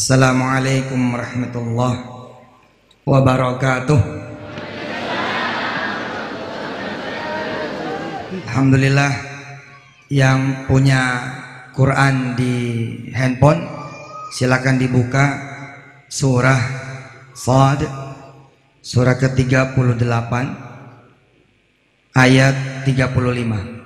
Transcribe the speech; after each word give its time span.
Assalamualaikum 0.00 1.12
warahmatullahi 1.12 2.00
wabarakatuh. 3.04 4.00
Alhamdulillah 8.48 9.12
yang 10.08 10.64
punya 10.64 11.20
Quran 11.76 12.32
di 12.32 12.56
handphone 13.12 13.60
silakan 14.32 14.80
dibuka 14.80 15.36
surah 16.08 16.60
Sad 17.36 17.84
surah 18.80 19.20
ke-38 19.20 20.32
ayat 22.16 22.88
35. 22.88 23.79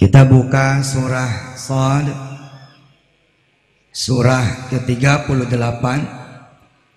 Kita 0.00 0.24
buka 0.24 0.80
surah 0.80 1.60
Sad 1.60 2.08
surah 3.92 4.72
ke-38 4.72 5.84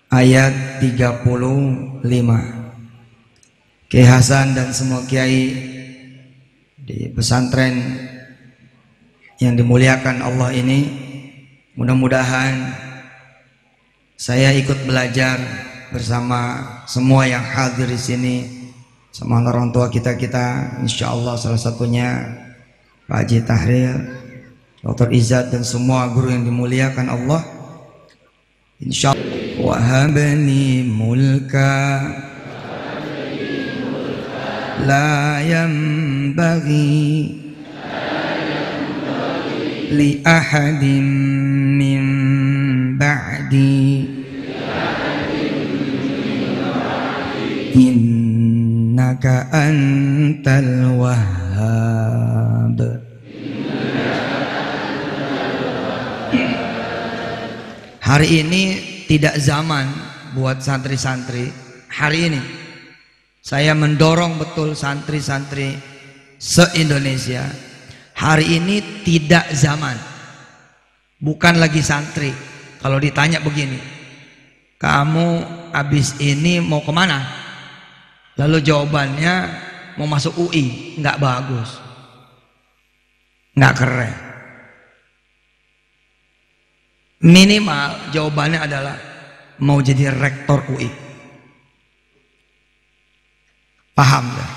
ayat 0.08 0.80
35. 0.80 2.00
Kiai 3.92 4.08
Hasan 4.08 4.56
dan 4.56 4.72
semua 4.72 5.04
kiai 5.04 5.52
di 6.80 7.12
pesantren 7.12 7.76
yang 9.36 9.52
dimuliakan 9.52 10.24
Allah 10.24 10.56
ini 10.56 10.88
mudah-mudahan 11.76 12.72
saya 14.16 14.48
ikut 14.56 14.88
belajar 14.88 15.36
bersama 15.92 16.56
semua 16.88 17.28
yang 17.28 17.44
hadir 17.44 17.84
di 17.84 18.00
sini 18.00 18.36
sama 19.12 19.44
orang 19.44 19.76
tua 19.76 19.92
kita 19.92 20.16
kita 20.16 20.80
insya 20.80 21.12
Allah 21.12 21.36
salah 21.36 21.60
satunya 21.60 22.40
Pak 23.04 23.16
Haji 23.24 23.38
Tahrir, 23.44 23.96
Dr. 24.80 25.12
Izzat 25.12 25.52
dan 25.52 25.60
semua 25.60 26.08
guru 26.12 26.32
yang 26.32 26.44
dimuliakan 26.48 27.12
Allah. 27.12 27.44
Insyaallah 28.80 29.34
wahabni 29.60 30.82
mulka 30.88 32.02
la 34.82 35.38
yanbaghi 35.40 36.92
li 39.94 40.10
ahadin 40.26 41.06
min 41.78 42.02
ba'di 42.98 44.08
innaka 47.78 49.48
antal 49.54 50.98
wahhab 50.98 52.13
Hari 58.04 58.44
ini 58.44 58.62
tidak 59.08 59.40
zaman 59.40 59.88
buat 60.36 60.60
santri-santri. 60.60 61.48
Hari 61.88 62.18
ini 62.28 62.42
saya 63.40 63.72
mendorong 63.72 64.36
betul 64.36 64.76
santri-santri 64.76 65.72
se-Indonesia. 66.36 67.48
Hari 68.12 68.60
ini 68.60 69.00
tidak 69.08 69.48
zaman. 69.56 69.96
Bukan 71.16 71.56
lagi 71.56 71.80
santri. 71.80 72.28
Kalau 72.84 73.00
ditanya 73.00 73.40
begini, 73.40 73.80
kamu 74.76 75.26
habis 75.72 76.12
ini 76.20 76.60
mau 76.60 76.84
ke 76.84 76.92
mana? 76.92 77.24
Lalu 78.36 78.60
jawabannya 78.60 79.34
mau 79.96 80.04
masuk 80.04 80.36
UI, 80.44 81.00
nggak 81.00 81.16
bagus, 81.16 81.80
nggak 83.56 83.74
keren. 83.80 84.33
Minimal 87.24 88.12
jawabannya 88.12 88.60
adalah 88.60 88.96
mau 89.64 89.80
jadi 89.80 90.12
rektor 90.12 90.60
UI. 90.68 90.92
Paham 93.96 94.28
ya? 94.28 94.48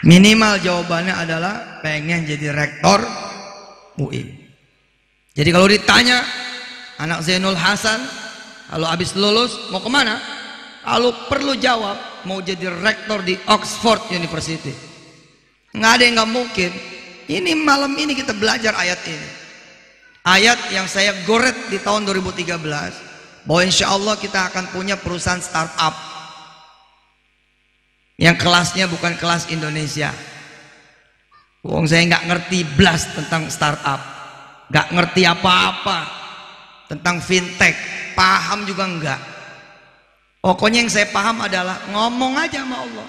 Minimal 0.00 0.64
jawabannya 0.64 1.12
adalah 1.12 1.84
pengen 1.84 2.24
jadi 2.24 2.56
rektor 2.56 3.04
UI. 4.00 4.32
Jadi 5.36 5.50
kalau 5.52 5.68
ditanya 5.68 6.24
anak 6.96 7.20
Zainul 7.20 7.60
Hasan 7.60 8.00
kalau 8.72 8.88
habis 8.88 9.12
lulus 9.12 9.68
mau 9.68 9.84
ke 9.84 9.92
mana? 9.92 10.16
Kalau 10.80 11.12
perlu 11.28 11.52
jawab 11.60 12.24
mau 12.24 12.40
jadi 12.40 12.72
rektor 12.80 13.20
di 13.20 13.36
Oxford 13.44 14.08
University. 14.08 14.72
Nggak 15.76 15.92
ada 16.00 16.02
yang 16.08 16.14
nggak 16.16 16.32
mungkin. 16.32 16.70
Ini 17.28 17.52
malam 17.60 17.92
ini 18.00 18.16
kita 18.16 18.32
belajar 18.32 18.72
ayat 18.72 19.04
ini. 19.04 19.39
Ayat 20.20 20.68
yang 20.68 20.84
saya 20.84 21.16
goret 21.24 21.56
di 21.72 21.80
tahun 21.80 22.04
2013 22.04 22.60
bahwa 23.48 23.62
insya 23.64 23.88
Allah 23.88 24.20
kita 24.20 24.52
akan 24.52 24.68
punya 24.68 25.00
perusahaan 25.00 25.40
startup 25.40 25.96
yang 28.20 28.36
kelasnya 28.36 28.84
bukan 28.84 29.16
kelas 29.16 29.48
Indonesia. 29.48 30.12
Wong 31.64 31.88
saya 31.88 32.04
nggak 32.04 32.26
ngerti 32.28 32.58
blas 32.76 33.16
tentang 33.16 33.48
startup, 33.48 34.00
nggak 34.68 34.86
ngerti 34.92 35.24
apa-apa 35.24 35.98
tentang 36.92 37.20
fintech, 37.24 37.76
paham 38.12 38.68
juga 38.68 38.84
enggak. 38.84 39.20
Pokoknya 40.40 40.84
yang 40.84 40.92
saya 40.92 41.08
paham 41.08 41.44
adalah 41.44 41.80
ngomong 41.92 42.36
aja 42.36 42.60
sama 42.64 42.76
Allah. 42.84 43.08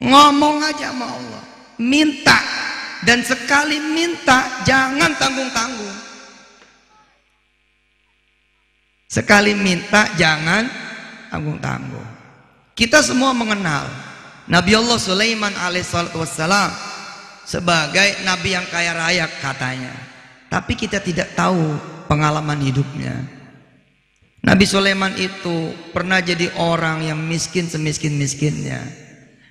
Ngomong 0.00 0.56
aja 0.64 0.92
sama 0.92 1.06
Allah. 1.08 1.42
Minta 1.76 2.40
dan 3.04 3.20
sekali 3.20 3.76
minta 3.76 4.64
jangan 4.64 5.12
tanggung-tanggung. 5.20 5.96
Sekali 9.10 9.52
minta 9.52 10.08
jangan 10.16 10.64
tanggung-tanggung. 11.28 12.08
Kita 12.72 13.04
semua 13.04 13.36
mengenal 13.36 13.88
Nabi 14.48 14.72
Allah 14.76 14.98
Sulaiman 15.00 15.52
alaihissalam 15.52 16.70
sebagai 17.44 18.22
nabi 18.24 18.56
yang 18.56 18.66
kaya 18.68 18.92
raya 18.96 19.26
katanya. 19.42 19.92
Tapi 20.46 20.78
kita 20.78 21.02
tidak 21.02 21.34
tahu 21.34 21.76
pengalaman 22.06 22.62
hidupnya. 22.62 23.26
Nabi 24.46 24.62
Sulaiman 24.62 25.10
itu 25.18 25.74
pernah 25.90 26.22
jadi 26.22 26.54
orang 26.54 27.02
yang 27.02 27.18
miskin 27.18 27.66
semiskin-miskinnya. 27.66 28.78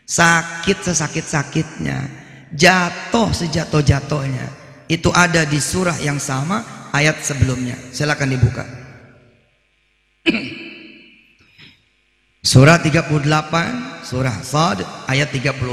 Sakit 0.06 0.86
sesakit-sakitnya 0.86 2.25
jatuh 2.56 3.36
sejatuh-jatuhnya. 3.36 4.48
Itu 4.88 5.12
ada 5.12 5.44
di 5.44 5.60
surah 5.60 6.00
yang 6.00 6.18
sama 6.18 6.64
ayat 6.96 7.20
sebelumnya. 7.20 7.76
Silakan 7.92 8.32
dibuka. 8.32 8.64
Surah 12.46 12.78
38 12.78 13.26
surah 14.06 14.38
Sad 14.46 14.86
ayat 15.10 15.34
34 15.34 15.66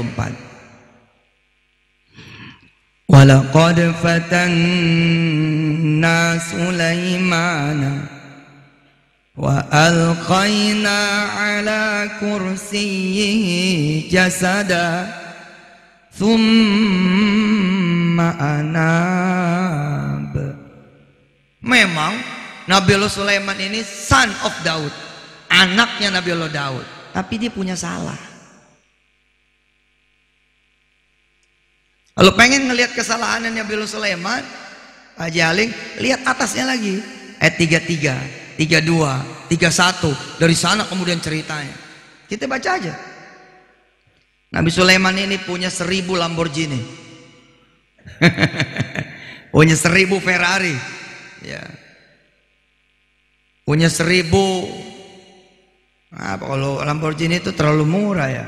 Walaqad 3.05 3.93
fatanna 4.01 5.53
Sulaimana 6.41 8.09
alqaina 9.69 10.97
ala 11.37 12.09
kursiyyihi 12.21 14.09
jasada 14.09 15.22
Thumma 16.13 17.49
anab. 18.37 20.29
Memang 21.63 22.13
Nabi 22.69 22.93
Allah 22.93 23.09
Sulaiman 23.09 23.57
ini 23.57 23.81
son 23.81 24.29
of 24.45 24.53
Daud. 24.61 24.93
Anaknya 25.49 26.13
Nabi 26.13 26.37
Allah 26.37 26.53
Daud. 26.53 26.85
Tapi 27.13 27.37
dia 27.41 27.49
punya 27.49 27.73
salah. 27.73 28.17
Kalau 32.13 32.29
pengen 32.37 32.69
ngelihat 32.69 32.93
kesalahan 32.93 33.49
Nabi 33.49 33.73
Allah 33.73 33.89
Sulaiman, 33.89 34.45
Pak 35.17 35.29
Jaling, 35.33 35.73
lihat 35.97 36.21
atasnya 36.25 36.69
lagi. 36.69 37.01
Ayat 37.41 37.57
33, 37.57 38.13
32, 38.57 39.49
31. 39.49 40.13
Dari 40.37 40.55
sana 40.55 40.85
kemudian 40.85 41.17
ceritanya. 41.17 41.73
Kita 42.29 42.45
baca 42.45 42.69
aja. 42.77 43.12
Nabi 44.53 44.69
Sulaiman 44.69 45.17
ini 45.17 45.41
punya 45.41 45.73
seribu 45.73 46.13
Lamborghini. 46.13 46.77
punya 49.53 49.73
seribu 49.73 50.21
Ferrari. 50.21 50.77
Ya. 51.41 51.65
Punya 53.65 53.89
seribu 53.89 54.69
apa 56.13 56.45
kalau 56.45 56.85
Lamborghini 56.85 57.41
itu 57.41 57.49
terlalu 57.57 57.81
murah 57.89 58.29
ya. 58.29 58.45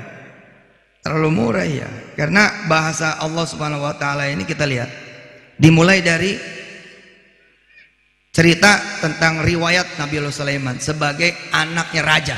Terlalu 1.01 1.29
murah 1.33 1.65
ya. 1.65 1.89
Karena 2.13 2.69
bahasa 2.69 3.17
Allah 3.17 3.49
Subhanahu 3.49 3.81
wa 3.81 3.97
taala 3.97 4.29
ini 4.29 4.45
kita 4.45 4.69
lihat 4.69 4.93
dimulai 5.57 6.05
dari 6.05 6.37
cerita 8.29 8.77
tentang 9.01 9.41
riwayat 9.41 9.97
Nabi 9.97 10.21
Sulaiman 10.29 10.77
sebagai 10.77 11.33
anaknya 11.49 12.01
raja. 12.05 12.37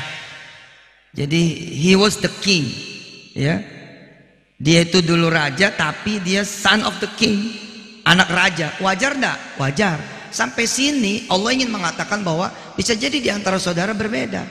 Jadi 1.11 1.75
he 1.75 1.99
was 1.99 2.23
the 2.23 2.31
king 2.39 2.95
ya 3.37 3.61
Dia 4.57 4.81
itu 4.81 5.05
dulu 5.05 5.29
raja 5.29 5.69
tapi 5.69 6.17
dia 6.25 6.41
son 6.41 6.81
of 6.81 6.97
the 6.97 7.05
king, 7.13 7.53
anak 8.01 8.25
raja. 8.33 8.73
Wajar 8.81 9.13
enggak? 9.13 9.37
Wajar. 9.61 9.97
Sampai 10.33 10.65
sini 10.65 11.29
Allah 11.29 11.53
ingin 11.53 11.69
mengatakan 11.69 12.25
bahwa 12.25 12.49
bisa 12.73 12.97
jadi 12.97 13.21
di 13.21 13.29
antara 13.29 13.61
saudara 13.61 13.93
berbeda. 13.93 14.49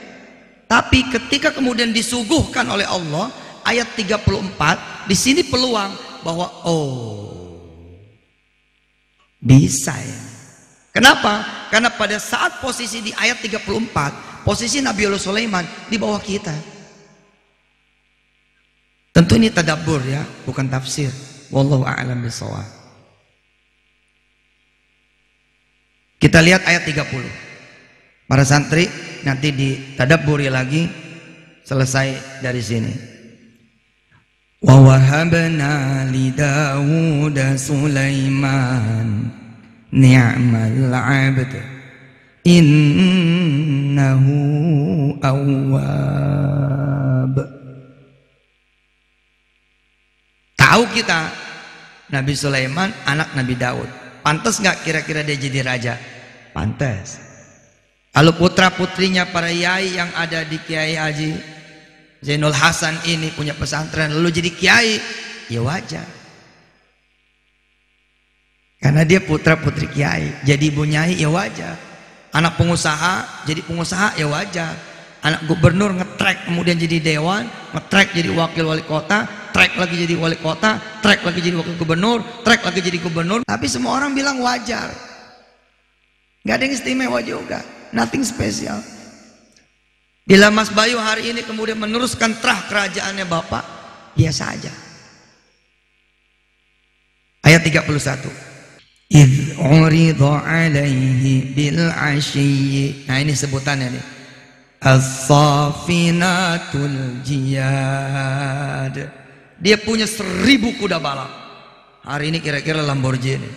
Tapi 0.63 1.11
ketika 1.11 1.51
kemudian 1.51 1.91
disuguhkan 1.91 2.63
oleh 2.71 2.87
Allah 2.87 3.27
ayat 3.67 3.99
34, 3.99 5.11
di 5.11 5.15
sini 5.15 5.43
peluang 5.43 6.23
bahwa 6.23 6.47
oh 6.63 7.35
bisa 9.43 9.91
ya. 9.91 10.19
Kenapa? 10.95 11.67
Karena 11.67 11.91
pada 11.91 12.15
saat 12.15 12.63
posisi 12.63 13.03
di 13.03 13.11
ayat 13.11 13.43
34, 13.43 14.47
posisi 14.47 14.79
Nabi 14.79 15.03
Allah 15.03 15.19
Sulaiman 15.19 15.67
di 15.91 15.99
bawah 15.99 16.17
kita. 16.23 16.76
Tentu 19.17 19.33
ini 19.33 19.49
tadabbur 19.49 19.97
ya, 20.05 20.21
bukan 20.45 20.69
tafsir. 20.69 21.09
Wallahu 21.49 21.81
a'lam 21.81 22.21
bishawab. 22.21 22.69
Kita 26.21 26.37
lihat 26.37 26.61
ayat 26.69 26.85
30. 26.85 28.29
Para 28.29 28.45
santri 28.45 28.85
nanti 29.25 29.49
ditadabburi 29.49 30.53
lagi 30.53 30.85
selesai 31.65 32.41
dari 32.45 32.61
sini. 32.61 32.93
Wa 34.61 34.85
wahabna 34.85 36.05
li 36.13 36.29
Dawud 36.29 37.37
Sulaiman 37.57 39.33
ni'mal 39.93 40.93
'abd 40.93 41.53
innahu 42.45 44.35
awwab 45.25 46.67
Tahu 50.57 50.83
kita 50.97 51.29
Nabi 52.09 52.33
Sulaiman 52.33 52.89
anak 53.05 53.37
Nabi 53.37 53.53
Daud. 53.53 53.89
Pantas 54.25 54.57
nggak 54.57 54.81
kira-kira 54.81 55.21
dia 55.21 55.37
jadi 55.37 55.61
raja? 55.61 55.93
Pantas. 56.51 57.21
Kalau 58.09 58.33
putra 58.33 58.73
putrinya 58.73 59.29
para 59.29 59.53
yai 59.53 59.93
yang 59.93 60.09
ada 60.17 60.41
di 60.41 60.57
Kiai 60.57 60.97
Haji 60.97 61.57
Zainul 62.17 62.55
Hasan 62.55 62.97
ini 63.05 63.29
punya 63.29 63.53
pesantren 63.53 64.09
lalu 64.09 64.41
jadi 64.41 64.49
kiai, 64.49 64.93
ya 65.53 65.61
wajar. 65.61 66.07
Karena 68.77 69.05
dia 69.05 69.21
putra 69.21 69.57
putri 69.57 69.89
kiai, 69.89 70.41
jadi 70.45 70.69
ibu 70.69 70.85
nyai 70.85 71.17
ya 71.17 71.29
wajar. 71.29 71.77
Anak 72.33 72.57
pengusaha 72.57 73.45
jadi 73.45 73.61
pengusaha 73.65 74.17
ya 74.17 74.25
wajar. 74.29 74.73
Anak 75.21 75.45
gubernur 75.49 75.93
ngetrek 75.97 76.45
kemudian 76.45 76.77
jadi 76.77 77.01
dewan, 77.01 77.49
ngetrek 77.73 78.13
jadi 78.13 78.29
wakil 78.33 78.69
wali 78.69 78.85
kota, 78.85 79.25
trek 79.57 79.73
lagi 79.73 80.05
jadi 80.05 80.13
wali 80.21 80.37
kota, 80.37 80.77
trek 81.01 81.25
lagi 81.25 81.41
jadi 81.41 81.57
wakil 81.57 81.73
gubernur, 81.81 82.21
trek 82.45 82.61
lagi 82.61 82.77
jadi 82.77 83.01
gubernur. 83.01 83.41
Tapi 83.41 83.65
semua 83.65 83.97
orang 83.97 84.13
bilang 84.13 84.37
wajar. 84.37 84.93
Gak 86.45 86.61
ada 86.61 86.63
yang 86.69 86.77
istimewa 86.77 87.17
juga. 87.25 87.65
Nothing 87.89 88.21
special. 88.21 88.77
Bila 90.29 90.53
Mas 90.53 90.69
Bayu 90.69 91.01
hari 91.01 91.33
ini 91.33 91.41
kemudian 91.41 91.81
meneruskan 91.81 92.37
terah 92.37 92.69
kerajaannya 92.69 93.25
Bapak, 93.25 93.65
biasa 94.13 94.53
aja. 94.53 94.69
Ayat 97.41 97.65
31. 97.65 98.29
Idh 99.09 99.57
urida 99.57 100.45
alaihi 100.45 101.57
bil. 101.57 101.81
Nah 101.81 103.17
ini 103.17 103.33
sebutannya 103.33 103.89
nih. 103.89 104.05
As-safinatul 104.85 107.25
jiyad. 107.25 109.25
Dia 109.57 109.77
punya 109.81 110.05
seribu 110.05 110.73
kuda 110.77 111.01
balap. 111.01 111.29
Hari 112.05 112.29
ini 112.31 112.39
kira-kira 112.39 112.79
Lamborghini. 112.85 113.49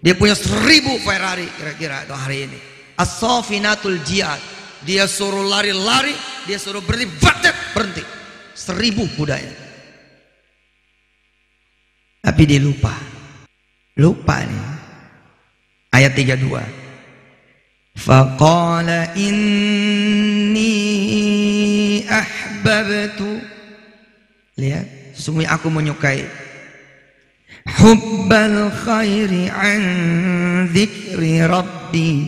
Dia 0.00 0.16
punya 0.16 0.32
seribu 0.32 0.96
Ferrari 1.04 1.44
kira-kira 1.58 2.04
itu 2.04 2.14
hari 2.16 2.48
ini. 2.48 2.58
As-safinatul 2.96 4.00
jihad. 4.04 4.40
Dia 4.80 5.04
suruh 5.04 5.44
lari-lari, 5.44 6.16
dia 6.48 6.56
suruh 6.56 6.80
berhenti, 6.80 7.12
batet, 7.20 7.52
berhenti. 7.76 8.00
Seribu 8.56 9.04
kudanya. 9.12 9.52
Tapi 12.20 12.42
dia 12.48 12.60
lupa. 12.60 12.92
Lupa 14.00 14.40
nih. 14.44 14.64
Ayat 15.92 16.16
32. 16.16 16.64
Faqala 17.96 19.12
inni 19.16 20.72
ahbabtu. 22.08 23.40
Lihat. 24.56 24.99
Sesungguhnya 25.20 25.52
aku 25.52 25.68
menyukai. 25.68 26.24
Hubbal 27.76 28.72
khairi 28.72 29.52
an 29.52 29.84
dzikri 30.72 31.44
rabbi 31.44 32.24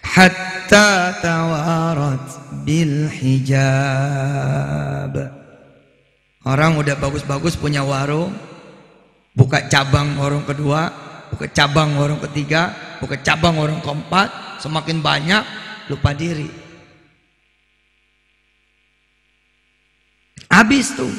hatta 0.00 1.20
tawarat 1.20 2.24
bil 2.64 3.12
hijab. 3.12 3.76
Orang 6.48 6.80
udah 6.80 6.96
bagus-bagus 6.96 7.60
punya 7.60 7.84
warung 7.84 8.32
buka 9.36 9.68
cabang 9.68 10.16
warung 10.16 10.48
kedua 10.48 10.88
buka 11.28 11.44
cabang 11.52 12.00
warung 12.00 12.24
ketiga 12.24 12.72
buka 13.04 13.20
cabang 13.20 13.60
warung 13.60 13.84
keempat 13.84 14.62
semakin 14.64 15.04
banyak 15.04 15.44
lupa 15.92 16.16
diri 16.16 16.65
Habis 20.56 20.96
tuh. 20.96 21.12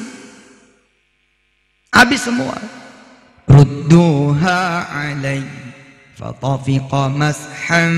Habis 1.94 2.26
semua. 2.26 2.58
Rudduha 3.46 4.90
alai 4.90 5.46
fatafiqa 6.18 7.06
mashan 7.06 7.94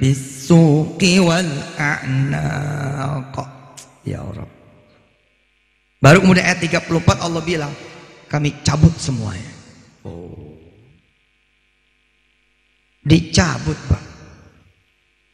bisuqi 0.00 1.20
wal 1.20 1.52
a'naq. 1.76 3.36
Ya 4.08 4.24
Allah. 4.24 4.48
Baru 6.00 6.24
kemudian 6.24 6.48
ayat 6.48 6.64
34 6.64 6.88
Allah 7.20 7.42
bilang, 7.44 7.72
kami 8.32 8.56
cabut 8.64 8.92
semuanya. 8.96 9.52
Oh. 10.04 10.56
Dicabut, 13.04 13.76
Pak. 13.88 14.04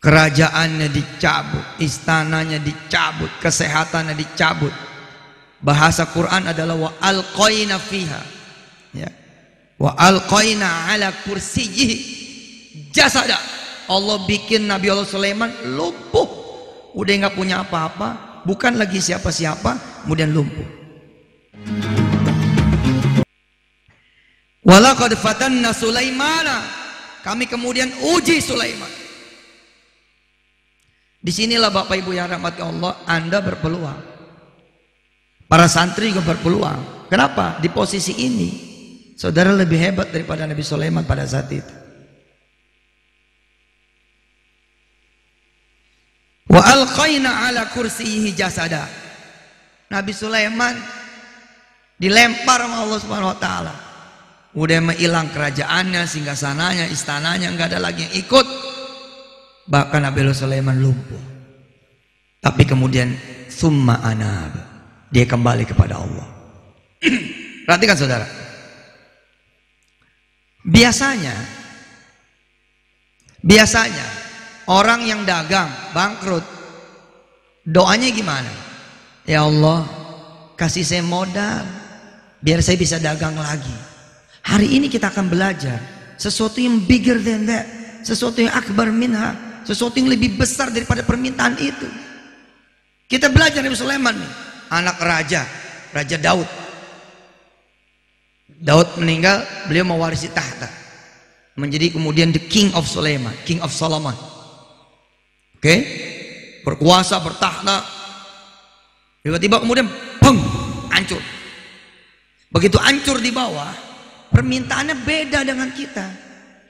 Kerajaannya 0.02 0.90
dicabut, 0.90 1.66
istananya 1.78 2.58
dicabut, 2.62 3.30
kesehatannya 3.42 4.14
dicabut 4.14 4.74
bahasa 5.60 6.08
Quran 6.08 6.48
adalah 6.48 6.76
wa 6.76 6.90
alqaina 6.98 7.76
fiha. 7.76 8.20
Ya. 8.96 9.08
Wa 9.76 9.96
alqaina 9.96 10.92
ala 10.92 11.12
kursiyyi 11.24 12.18
jasada 12.92 13.36
Allah 13.88 14.24
bikin 14.24 14.66
Nabi 14.66 14.92
Allah 14.92 15.08
Sulaiman 15.08 15.52
lumpuh. 15.76 16.28
Udah 16.96 17.12
nggak 17.26 17.36
punya 17.36 17.62
apa-apa. 17.62 18.42
Bukan 18.44 18.80
lagi 18.80 18.98
siapa-siapa 18.98 20.04
kemudian 20.04 20.32
lumpuh. 20.32 20.66
Walaqad 24.64 25.12
fatanna 25.16 25.76
Sulaimana. 25.76 26.80
Kami 27.20 27.44
kemudian 27.44 27.92
uji 28.16 28.40
Sulaiman. 28.40 28.88
Di 31.20 31.28
sinilah 31.28 31.68
Bapak 31.68 32.00
Ibu 32.00 32.16
yang 32.16 32.32
rahmati 32.32 32.64
Allah 32.64 32.96
Anda 33.04 33.44
berpeluang 33.44 34.09
Para 35.50 35.66
santri 35.66 36.14
juga 36.14 36.22
berpeluang. 36.22 37.10
Kenapa? 37.10 37.58
Di 37.58 37.66
posisi 37.74 38.22
ini, 38.22 38.50
saudara 39.18 39.50
lebih 39.50 39.82
hebat 39.82 40.14
daripada 40.14 40.46
Nabi 40.46 40.62
Sulaiman 40.62 41.02
pada 41.02 41.26
saat 41.26 41.50
itu. 41.50 41.74
Wa 46.46 46.62
alqaina 46.62 47.50
ala 47.50 47.66
kursiyihi 47.66 48.30
jasada. 48.30 48.86
Nabi 49.90 50.14
Sulaiman 50.14 50.78
dilempar 51.98 52.62
sama 52.62 52.86
Allah 52.86 52.98
Subhanahu 53.02 53.34
wa 53.34 53.38
taala. 53.42 53.74
Udah 54.54 54.78
menghilang 54.78 55.34
kerajaannya, 55.34 56.06
singgasananya, 56.06 56.86
istananya, 56.94 57.50
enggak 57.50 57.74
ada 57.74 57.90
lagi 57.90 58.06
yang 58.06 58.14
ikut. 58.22 58.46
Bahkan 59.66 59.98
Nabi 59.98 60.30
Sulaiman 60.30 60.78
lumpuh. 60.78 61.22
Tapi 62.38 62.62
kemudian 62.62 63.18
summa 63.50 63.98
anab 64.06 64.69
dia 65.10 65.26
kembali 65.26 65.66
kepada 65.66 65.98
Allah. 65.98 66.26
Perhatikan 67.66 67.98
saudara. 67.98 68.26
Biasanya, 70.62 71.34
biasanya 73.42 74.06
orang 74.70 75.02
yang 75.02 75.26
dagang 75.26 75.68
bangkrut, 75.90 76.46
doanya 77.66 78.08
gimana? 78.14 78.52
Ya 79.26 79.42
Allah, 79.42 79.84
kasih 80.54 80.86
saya 80.86 81.02
modal, 81.02 81.66
biar 82.38 82.62
saya 82.62 82.78
bisa 82.78 83.02
dagang 83.02 83.34
lagi. 83.34 83.74
Hari 84.46 84.78
ini 84.78 84.86
kita 84.86 85.10
akan 85.10 85.26
belajar 85.28 85.80
sesuatu 86.16 86.60
yang 86.60 86.84
bigger 86.86 87.18
than 87.18 87.48
that, 87.48 87.66
sesuatu 88.04 88.44
yang 88.44 88.52
akbar 88.52 88.92
minha, 88.92 89.34
sesuatu 89.64 89.96
yang 89.96 90.12
lebih 90.12 90.36
besar 90.36 90.68
daripada 90.70 91.02
permintaan 91.02 91.56
itu. 91.58 91.88
Kita 93.10 93.32
belajar 93.32 93.64
dari 93.64 93.74
Sulaiman 93.74 94.14
nih 94.14 94.49
anak 94.70 94.96
raja 95.02 95.42
Raja 95.90 96.16
Daud. 96.18 96.48
Daud 98.60 98.88
meninggal, 99.00 99.42
beliau 99.66 99.88
mewarisi 99.88 100.30
tahta. 100.30 100.68
Menjadi 101.58 101.92
kemudian 101.92 102.30
the 102.30 102.40
king 102.40 102.70
of 102.78 102.86
Sulaiman, 102.86 103.34
king 103.42 103.58
of 103.60 103.74
Solomon. 103.74 104.14
Oke? 104.14 105.60
Okay? 105.60 105.78
Berkuasa, 106.62 107.18
bertahta. 107.20 107.82
Tiba-tiba 109.20 109.60
kemudian 109.60 109.88
peng, 110.20 110.38
hancur. 110.92 111.20
Begitu 112.52 112.76
hancur 112.80 113.20
di 113.20 113.32
bawah, 113.32 113.72
permintaannya 114.32 114.96
beda 115.04 115.44
dengan 115.44 115.68
kita. 115.72 116.06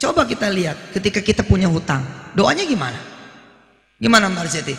Coba 0.01 0.25
kita 0.25 0.49
lihat 0.49 0.95
ketika 0.97 1.21
kita 1.21 1.45
punya 1.45 1.69
hutang, 1.69 2.01
doanya 2.33 2.65
gimana? 2.65 2.97
Gimana 4.01 4.33
Mbak 4.33 4.43
Arseti? 4.49 4.75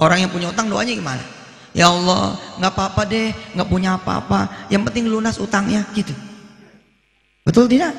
Orang 0.00 0.26
yang 0.26 0.32
punya 0.32 0.50
hutang 0.50 0.66
doanya 0.66 0.90
gimana? 0.90 1.22
Ya 1.70 1.86
Allah, 1.86 2.34
nggak 2.58 2.72
apa-apa 2.74 3.02
deh, 3.06 3.30
nggak 3.54 3.68
punya 3.70 3.94
apa-apa. 3.94 4.66
Yang 4.72 4.82
penting 4.90 5.04
lunas 5.06 5.38
utangnya, 5.38 5.86
gitu. 5.94 6.10
Betul 7.46 7.70
tidak? 7.70 7.94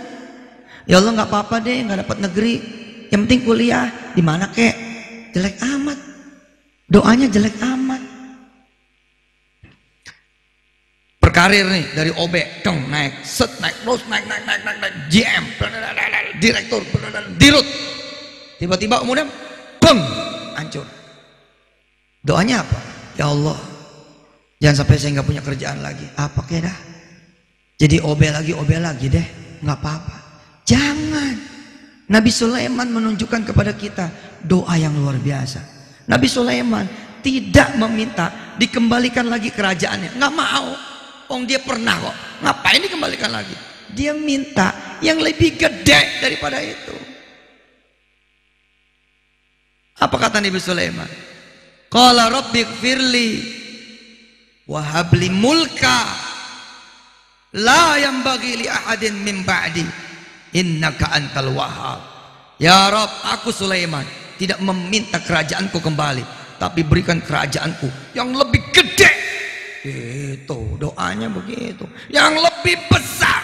Ya 0.83 0.99
Allah 0.99 1.15
nggak 1.15 1.29
apa-apa 1.31 1.55
deh, 1.63 1.77
nggak 1.87 1.99
dapat 2.03 2.17
negeri. 2.19 2.53
Yang 3.07 3.19
penting 3.27 3.41
kuliah 3.47 3.87
di 4.11 4.23
mana 4.23 4.51
kek? 4.51 4.75
Jelek 5.31 5.55
amat. 5.63 5.99
Doanya 6.91 7.27
jelek 7.31 7.55
amat. 7.63 8.01
Berkarir 11.23 11.63
nih 11.63 11.85
dari 11.95 12.11
OB, 12.11 12.35
dong 12.65 12.91
naik, 12.91 13.23
set 13.23 13.47
naik 13.63 13.77
terus 13.87 14.03
naik 14.11 14.27
naik 14.27 14.43
naik 14.43 14.61
naik, 14.67 14.77
naik 14.83 14.95
GM, 15.07 15.45
direktur, 16.43 16.83
dirut. 17.39 17.67
Tiba-tiba 18.59 18.99
kemudian, 18.99 19.31
bang, 19.79 19.99
hancur. 20.59 20.83
Doanya 22.25 22.67
apa? 22.67 22.90
Ya 23.19 23.27
Allah, 23.27 23.59
jangan 24.61 24.83
sampai 24.83 24.95
saya 24.99 25.19
nggak 25.19 25.27
punya 25.27 25.43
kerjaan 25.43 25.79
lagi. 25.83 26.07
Apa 26.15 26.41
kek 26.47 26.63
dah? 26.63 26.77
Jadi 27.81 27.97
OB 27.97 28.21
lagi, 28.29 28.51
OB 28.53 28.71
lagi 28.77 29.09
deh, 29.09 29.27
nggak 29.65 29.79
apa-apa. 29.81 30.17
Jangan. 30.69 31.35
Nabi 32.11 32.31
Sulaiman 32.31 32.87
menunjukkan 32.91 33.41
kepada 33.49 33.71
kita 33.73 34.11
doa 34.43 34.75
yang 34.75 34.93
luar 34.93 35.17
biasa. 35.17 35.63
Nabi 36.05 36.27
Sulaiman 36.27 36.85
tidak 37.23 37.73
meminta 37.79 38.55
dikembalikan 38.59 39.25
lagi 39.25 39.49
kerajaannya, 39.49 40.19
nggak 40.19 40.33
mau. 40.35 40.75
Oh 41.31 41.39
dia 41.47 41.63
pernah 41.63 41.95
kok, 41.95 42.15
ngapain 42.43 42.83
dikembalikan 42.83 43.31
lagi? 43.31 43.55
Dia 43.95 44.11
minta 44.11 44.99
yang 44.99 45.23
lebih 45.23 45.55
gede 45.55 46.19
daripada 46.19 46.59
itu. 46.59 46.95
Apa 50.01 50.17
kata 50.17 50.43
Nabi 50.43 50.59
Sulaiman? 50.59 51.30
Qala 51.91 52.31
rabbi 52.31 52.63
firli 52.63 53.43
wahabli 54.63 55.27
mulka 55.27 56.07
la 57.59 57.99
yang 57.99 58.23
bagi 58.23 58.63
li 58.63 58.67
ahadin 58.71 59.19
min 59.19 59.43
ba'di. 59.43 59.83
Innaka 60.55 61.11
antal 61.11 61.51
wahhab. 61.51 61.99
Ya 62.63 62.87
Rob 62.87 63.11
aku 63.27 63.51
Sulaiman 63.51 64.07
tidak 64.39 64.63
meminta 64.63 65.19
kerajaanku 65.19 65.83
kembali 65.83 66.23
tapi 66.55 66.87
berikan 66.87 67.19
kerajaanku 67.19 68.15
yang 68.15 68.31
lebih 68.39 68.63
gede. 68.71 69.11
Itu 69.83 70.79
doanya 70.79 71.27
begitu. 71.27 71.83
Yang 72.07 72.39
lebih 72.39 72.87
besar 72.87 73.43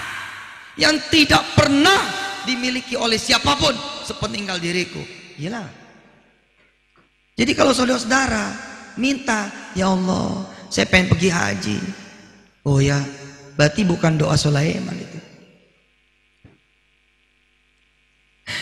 yang 0.79 0.95
tidak 1.11 1.43
pernah 1.51 1.99
dimiliki 2.47 2.95
oleh 2.95 3.19
siapa 3.19 3.59
pun 3.59 3.75
sepeninggal 4.07 4.55
diriku. 4.63 5.03
Iyalah 5.35 5.86
jadi 7.37 7.51
kalau 7.53 7.71
saudara-saudara 7.71 8.57
minta 8.97 9.71
ya 9.77 9.93
Allah 9.93 10.49
saya 10.73 10.89
pengen 10.89 11.13
pergi 11.13 11.29
haji 11.29 11.77
oh 12.65 12.81
ya 12.81 12.99
Berarti 13.57 13.81
bukan 13.81 14.21
doa 14.21 14.37
Sulaiman 14.37 14.93
itu. 14.93 15.19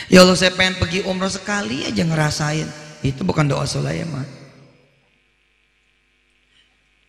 Ya 0.07 0.23
Allah 0.23 0.39
saya 0.39 0.55
pengen 0.55 0.79
pergi 0.79 1.03
umroh 1.03 1.27
sekali 1.27 1.83
aja 1.83 2.01
ngerasain. 2.07 2.65
Itu 3.03 3.27
bukan 3.27 3.51
doa 3.51 3.67
Sulaiman. 3.67 4.23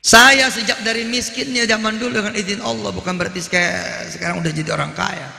Saya 0.03 0.51
sejak 0.51 0.83
dari 0.83 1.07
miskinnya 1.07 1.67
zaman 1.67 1.99
dulu 1.99 2.19
dengan 2.23 2.35
izin 2.35 2.63
Allah 2.63 2.95
bukan 2.95 3.19
berarti 3.19 3.43
sekarang 3.43 4.43
udah 4.43 4.51
jadi 4.51 4.71
orang 4.75 4.91
kaya. 4.95 5.31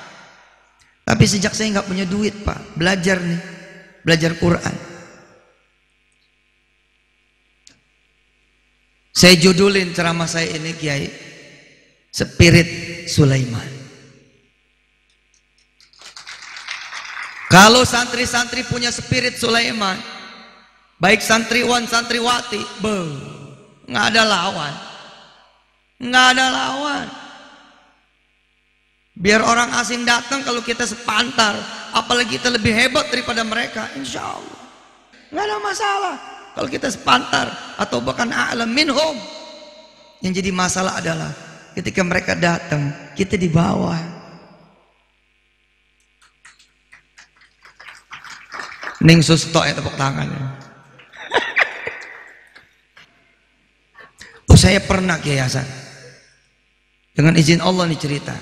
Tapi 1.08 1.24
sejak 1.24 1.56
saya 1.56 1.72
nggak 1.72 1.88
punya 1.88 2.04
duit 2.04 2.36
pak, 2.44 2.76
belajar 2.76 3.16
nih, 3.20 3.40
belajar 4.04 4.36
Quran. 4.36 4.76
Saya 9.18 9.34
judulin 9.34 9.98
ceramah 9.98 10.30
saya 10.30 10.46
ini 10.54 10.78
Kiai 10.78 11.10
spirit 12.14 12.70
Sulaiman. 13.10 13.66
Kalau 17.50 17.82
santri-santri 17.82 18.62
punya 18.70 18.94
spirit 18.94 19.42
Sulaiman, 19.42 19.98
baik 21.02 21.26
santriwan 21.26 21.90
santriwati, 21.90 22.62
be, 22.78 22.98
nggak 23.90 24.06
ada 24.14 24.22
lawan, 24.22 24.74
nggak 25.98 26.26
ada 26.38 26.46
lawan. 26.54 27.08
Biar 29.18 29.42
orang 29.42 29.74
asing 29.82 30.06
datang 30.06 30.46
kalau 30.46 30.62
kita 30.62 30.86
sepantar, 30.86 31.58
apalagi 31.98 32.38
kita 32.38 32.54
lebih 32.54 32.70
hebat 32.70 33.10
daripada 33.10 33.42
mereka, 33.42 33.90
insya 33.98 34.22
Allah 34.22 34.62
nggak 35.34 35.42
ada 35.42 35.58
masalah. 35.58 36.37
Kalau 36.58 36.70
kita 36.74 36.90
sepantar 36.90 37.78
atau 37.78 38.02
bahkan 38.02 38.34
alam 38.34 38.74
minhum, 38.74 39.14
yang 40.26 40.34
jadi 40.34 40.50
masalah 40.50 40.98
adalah 40.98 41.30
Ketika 41.78 42.02
mereka 42.02 42.34
datang, 42.34 42.90
kita 43.14 43.38
di 43.38 43.46
bawah. 43.54 44.02
Ning 49.06 49.22
susto 49.22 49.62
ya 49.62 49.78
tepuk 49.78 49.94
tangannya. 49.94 50.58
oh 54.50 54.58
saya 54.58 54.82
pernah 54.82 55.22
ke 55.22 55.38
yayasan. 55.38 55.70
Dengan 57.14 57.38
izin 57.38 57.62
Allah 57.62 57.86
nih 57.86 58.02
cerita. 58.02 58.34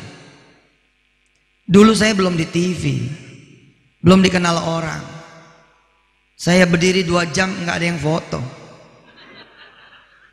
Dulu 1.67 1.91
saya 1.91 2.15
belum 2.15 2.39
di 2.39 2.47
TV. 2.47 3.03
Belum 3.99 4.23
dikenal 4.23 4.63
orang. 4.63 5.14
Saya 6.35 6.67
berdiri 6.67 7.07
dua 7.07 7.23
jam 7.31 7.47
nggak 7.47 7.75
ada 7.79 7.87
yang 7.87 7.99
foto. 7.99 8.39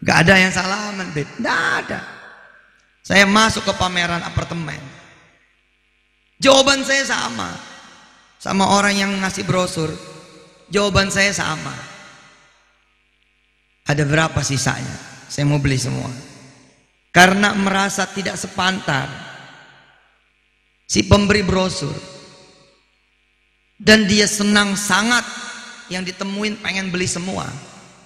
Nggak 0.02 0.18
ada 0.26 0.34
yang 0.34 0.50
salaman, 0.50 1.08
beb. 1.14 1.30
Nggak 1.38 1.60
ada. 1.86 2.00
Saya 3.06 3.22
masuk 3.26 3.62
ke 3.62 3.72
pameran 3.78 4.22
apartemen. 4.26 4.82
Jawaban 6.42 6.82
saya 6.82 7.06
sama. 7.06 7.54
Sama 8.42 8.74
orang 8.74 8.98
yang 8.98 9.10
ngasih 9.22 9.46
brosur. 9.46 9.94
Jawaban 10.74 11.06
saya 11.06 11.30
sama. 11.30 11.70
Ada 13.86 14.02
berapa 14.02 14.42
sisanya? 14.42 14.98
Saya 15.30 15.46
mau 15.46 15.62
beli 15.62 15.78
semua. 15.78 16.10
Karena 17.14 17.54
merasa 17.54 18.02
tidak 18.10 18.34
sepantar. 18.34 19.06
Si 20.82 21.06
pemberi 21.06 21.46
brosur. 21.46 21.94
Dan 23.78 24.10
dia 24.10 24.26
senang 24.26 24.74
sangat 24.74 25.22
yang 25.92 26.04
ditemuin 26.08 26.64
pengen 26.64 26.88
beli 26.88 27.04
semua. 27.04 27.44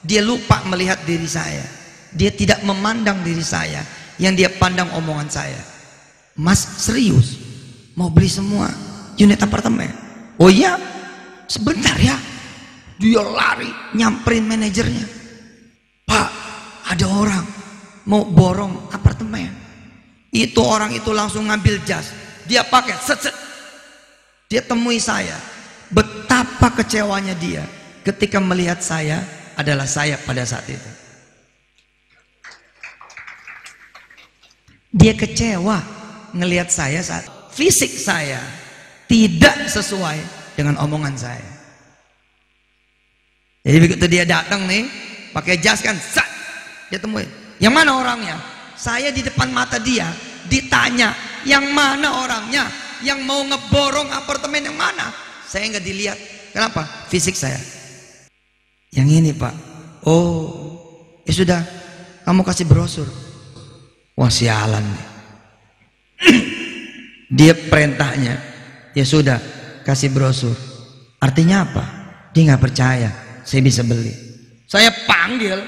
Dia 0.02 0.22
lupa 0.22 0.62
melihat 0.66 0.98
diri 1.06 1.26
saya. 1.26 1.62
Dia 2.10 2.34
tidak 2.34 2.62
memandang 2.66 3.22
diri 3.22 3.42
saya 3.42 3.82
yang 4.18 4.34
dia 4.34 4.50
pandang 4.50 4.90
omongan 4.94 5.30
saya. 5.30 5.60
Mas 6.34 6.82
serius? 6.82 7.38
Mau 7.96 8.12
beli 8.12 8.28
semua 8.28 8.68
unit 9.16 9.40
apartemen? 9.40 9.90
Oh 10.36 10.50
iya 10.50 10.76
sebentar 11.48 11.96
ya. 11.96 12.18
Dia 12.96 13.20
lari 13.20 13.68
nyamperin 13.94 14.44
manajernya. 14.44 15.06
Pak 16.06 16.30
ada 16.92 17.06
orang 17.06 17.46
mau 18.08 18.24
borong 18.24 18.88
apartemen. 18.92 19.52
Itu 20.32 20.60
orang 20.64 20.92
itu 20.92 21.10
langsung 21.12 21.48
ngambil 21.48 21.82
jas. 21.82 22.12
Dia 22.46 22.62
pakai 22.62 22.94
set, 23.00 23.20
set. 23.26 23.36
dia 24.46 24.62
temui 24.62 25.02
saya. 25.02 25.36
Betapa 25.90 26.70
kecewanya 26.82 27.34
dia 27.38 27.62
ketika 28.06 28.38
melihat 28.38 28.78
saya 28.78 29.26
adalah 29.58 29.88
saya 29.90 30.14
pada 30.22 30.46
saat 30.46 30.70
itu 30.70 30.90
Dia 34.96 35.12
kecewa 35.12 35.76
ngelihat 36.32 36.72
saya 36.72 37.04
saat 37.04 37.28
fisik 37.52 37.92
saya 37.92 38.40
tidak 39.04 39.68
sesuai 39.68 40.16
dengan 40.56 40.80
omongan 40.80 41.12
saya. 41.20 41.50
Jadi 43.60 43.76
begitu 43.82 44.04
dia 44.08 44.24
datang 44.24 44.64
nih, 44.64 44.88
pakai 45.36 45.60
jas 45.60 45.84
kan, 45.84 46.00
sat, 46.00 46.24
dia 46.88 46.96
temuin. 46.96 47.28
Yang 47.60 47.74
mana 47.76 47.90
orangnya? 47.92 48.36
Saya 48.72 49.12
di 49.12 49.20
depan 49.20 49.52
mata 49.52 49.76
dia 49.76 50.08
ditanya, 50.48 51.12
yang 51.44 51.76
mana 51.76 52.24
orangnya? 52.24 52.64
Yang 53.04 53.20
mau 53.28 53.44
ngeborong 53.44 54.08
apartemen 54.16 54.72
yang 54.72 54.78
mana? 54.80 55.12
Saya 55.44 55.68
nggak 55.76 55.84
dilihat. 55.84 56.18
Kenapa? 56.56 56.88
Fisik 57.12 57.36
saya. 57.36 57.60
Yang 58.96 59.08
ini 59.12 59.30
pak. 59.36 59.54
Oh, 60.08 60.48
ya 61.28 61.32
sudah. 61.36 61.60
Kamu 62.24 62.42
kasih 62.42 62.66
brosur. 62.66 63.06
wah 64.16 64.32
sialan 64.32 64.82
dia 67.38 67.52
perintahnya. 67.52 68.40
Ya 68.96 69.04
sudah 69.04 69.36
kasih 69.84 70.08
brosur. 70.08 70.56
Artinya 71.20 71.68
apa? 71.68 71.84
Dia 72.32 72.48
nggak 72.48 72.62
percaya. 72.64 73.12
Saya 73.44 73.60
bisa 73.60 73.84
beli. 73.84 74.10
Saya 74.64 74.88
panggil. 75.04 75.60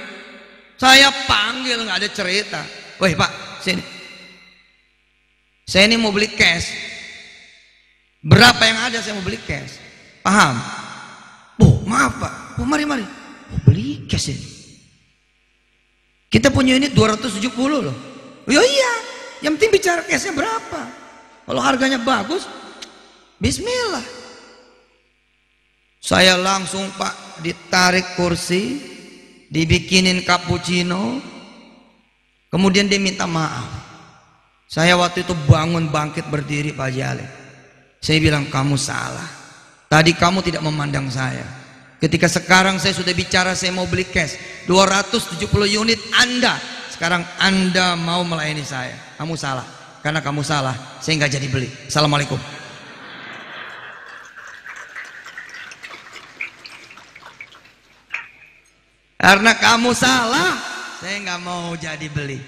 Saya 0.81 1.13
panggil 1.29 1.85
nggak 1.85 1.99
ada 2.01 2.09
cerita. 2.09 2.61
Woi 2.97 3.13
pak 3.13 3.61
sini. 3.61 3.85
Saya 5.69 5.85
ini 5.85 6.01
mau 6.01 6.09
beli 6.09 6.33
cash. 6.33 6.73
Berapa 8.25 8.63
yang 8.65 8.79
ada 8.89 8.99
saya 9.05 9.15
mau 9.21 9.23
beli 9.23 9.39
cash. 9.45 9.77
Paham? 10.25 10.57
Oh 11.61 11.85
maaf 11.85 12.17
pak. 12.17 12.35
Oh 12.59 12.67
mari 12.67 12.89
mari 12.89 13.18
beli 13.79 14.03
ini 14.11 14.47
kita 16.35 16.51
punya 16.51 16.75
unit 16.75 16.91
270 16.91 17.47
loh 17.87 17.95
oh 18.51 18.67
iya 18.67 18.93
yang 19.47 19.55
penting 19.55 19.79
bicara 19.79 20.03
cashnya 20.03 20.35
berapa 20.35 20.99
kalau 21.49 21.65
harganya 21.65 21.97
bagus, 21.97 22.45
bismillah. 23.41 24.05
Saya 25.97 26.37
langsung 26.37 26.85
Pak 26.93 27.41
ditarik 27.41 28.05
kursi, 28.21 28.77
dibikinin 29.49 30.29
cappuccino, 30.29 31.17
kemudian 32.53 32.85
dia 32.85 33.01
minta 33.01 33.25
maaf. 33.25 33.65
Saya 34.69 35.01
waktu 35.01 35.25
itu 35.25 35.33
bangun 35.49 35.89
bangkit 35.89 36.29
berdiri 36.29 36.77
Pak 36.77 36.91
Jale. 36.93 37.25
Saya 38.05 38.21
bilang 38.21 38.53
kamu 38.53 38.77
salah. 38.77 39.25
Tadi 39.89 40.13
kamu 40.13 40.45
tidak 40.45 40.61
memandang 40.61 41.09
saya. 41.09 41.49
Ketika 41.99 42.31
sekarang 42.31 42.79
saya 42.79 42.95
sudah 42.95 43.11
bicara 43.11 43.59
saya 43.59 43.75
mau 43.75 43.87
beli 43.91 44.07
cash. 44.07 44.39
270 44.71 45.51
unit 45.67 45.99
Anda. 46.15 46.55
Sekarang 46.95 47.27
Anda 47.43 47.99
mau 47.99 48.23
melayani 48.23 48.63
saya. 48.63 48.95
Kamu 49.19 49.35
salah. 49.35 49.67
Karena 49.99 50.23
kamu 50.23 50.47
salah 50.47 51.03
saya 51.03 51.19
nggak 51.19 51.33
jadi 51.35 51.49
beli. 51.51 51.69
Assalamualaikum. 51.91 52.39
Karena 59.19 59.53
kamu 59.59 59.91
salah 59.99 60.51
saya 61.03 61.17
nggak 61.19 61.41
mau 61.43 61.75
jadi 61.75 62.07
beli. 62.07 62.39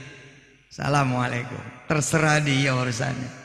Assalamualaikum. 0.70 1.58
Terserah 1.90 2.38
dia 2.38 2.70
urusannya 2.78 3.40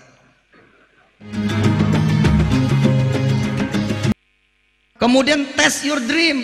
kemudian 4.96 5.56
test 5.56 5.84
your 5.88 6.00
dream 6.04 6.44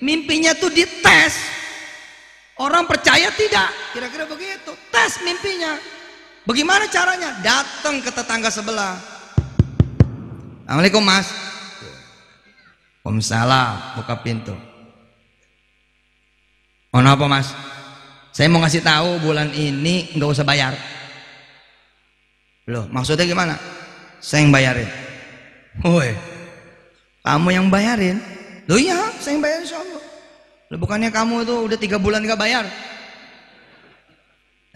mimpinya 0.00 0.52
tuh 0.56 0.68
dites 0.72 1.40
orang 2.60 2.84
percaya 2.88 3.32
tidak 3.32 3.70
kira-kira 3.96 4.24
begitu 4.28 4.72
tes 4.92 5.20
mimpinya 5.24 5.76
Bagaimana 6.44 6.84
caranya? 6.92 7.40
Datang 7.40 8.04
ke 8.04 8.12
tetangga 8.12 8.52
sebelah. 8.52 9.00
Assalamualaikum 10.68 11.00
mas. 11.00 11.32
Waalaikumsalam. 13.00 13.72
Buka 13.96 14.14
pintu. 14.20 14.52
Mohon 16.92 17.08
apa 17.16 17.24
mas? 17.24 17.48
Saya 18.36 18.52
mau 18.52 18.60
ngasih 18.60 18.84
tahu 18.84 19.24
bulan 19.24 19.48
ini 19.56 20.12
nggak 20.12 20.30
usah 20.36 20.44
bayar. 20.44 20.76
Loh, 22.68 22.84
maksudnya 22.92 23.24
gimana? 23.24 23.56
Saya 24.20 24.44
yang 24.44 24.52
bayarin. 24.52 24.88
Woi, 25.80 26.12
kamu 27.24 27.48
yang 27.56 27.66
bayarin? 27.72 28.20
Loh 28.68 28.76
iya, 28.76 29.00
saya 29.16 29.40
yang 29.40 29.42
bayarin 29.42 29.64
insya 29.64 29.80
Allah. 29.80 30.02
Loh, 30.68 30.78
bukannya 30.78 31.08
kamu 31.08 31.48
itu 31.48 31.54
udah 31.72 31.78
tiga 31.80 31.96
bulan 31.96 32.20
nggak 32.20 32.36
bayar? 32.36 32.68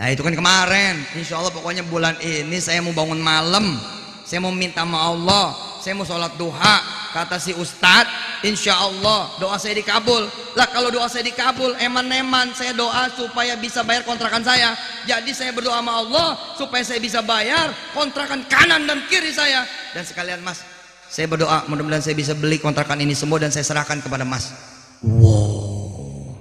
Nah 0.01 0.09
itu 0.09 0.25
kan 0.25 0.33
kemarin. 0.33 0.97
Insya 1.13 1.37
Allah 1.37 1.53
pokoknya 1.53 1.85
bulan 1.85 2.17
ini 2.25 2.57
saya 2.57 2.81
mau 2.81 2.97
bangun 2.97 3.21
malam. 3.21 3.77
Saya 4.25 4.41
mau 4.41 4.55
minta 4.55 4.81
sama 4.81 4.97
Allah. 4.97 5.53
Saya 5.79 5.95
mau 5.95 6.03
sholat 6.03 6.35
duha 6.41 6.77
Kata 7.13 7.37
si 7.37 7.53
Ustadz. 7.53 8.47
Insya 8.47 8.79
Allah 8.79 9.29
doa 9.43 9.59
saya 9.59 9.75
dikabul. 9.75 10.25
Lah 10.55 10.71
kalau 10.71 10.95
doa 10.95 11.11
saya 11.11 11.27
dikabul 11.27 11.75
Eman-eman 11.83 12.55
saya 12.55 12.71
doa 12.71 13.11
supaya 13.13 13.59
bisa 13.59 13.83
bayar 13.83 14.07
kontrakan 14.07 14.41
saya. 14.47 14.79
Jadi 15.05 15.35
saya 15.35 15.51
berdoa 15.51 15.83
sama 15.83 15.99
Allah 15.99 16.29
Supaya 16.55 16.87
saya 16.87 17.03
bisa 17.03 17.19
bayar 17.21 17.75
kontrakan 17.93 18.47
kanan 18.47 18.87
dan 18.87 19.03
kiri 19.11 19.35
saya. 19.35 19.67
Dan 19.91 20.07
sekalian 20.07 20.41
mas 20.47 20.78
Saya 21.09 21.27
berdoa 21.27 21.65
mudah-mudahan 21.67 22.05
saya 22.05 22.17
bisa 22.17 22.37
beli 22.37 22.61
kontrakan 22.61 23.01
ini 23.01 23.17
semua 23.17 23.41
Dan 23.41 23.49
saya 23.49 23.65
serahkan 23.65 24.05
kepada 24.05 24.29
mas 24.29 24.53
Wow 25.01 26.37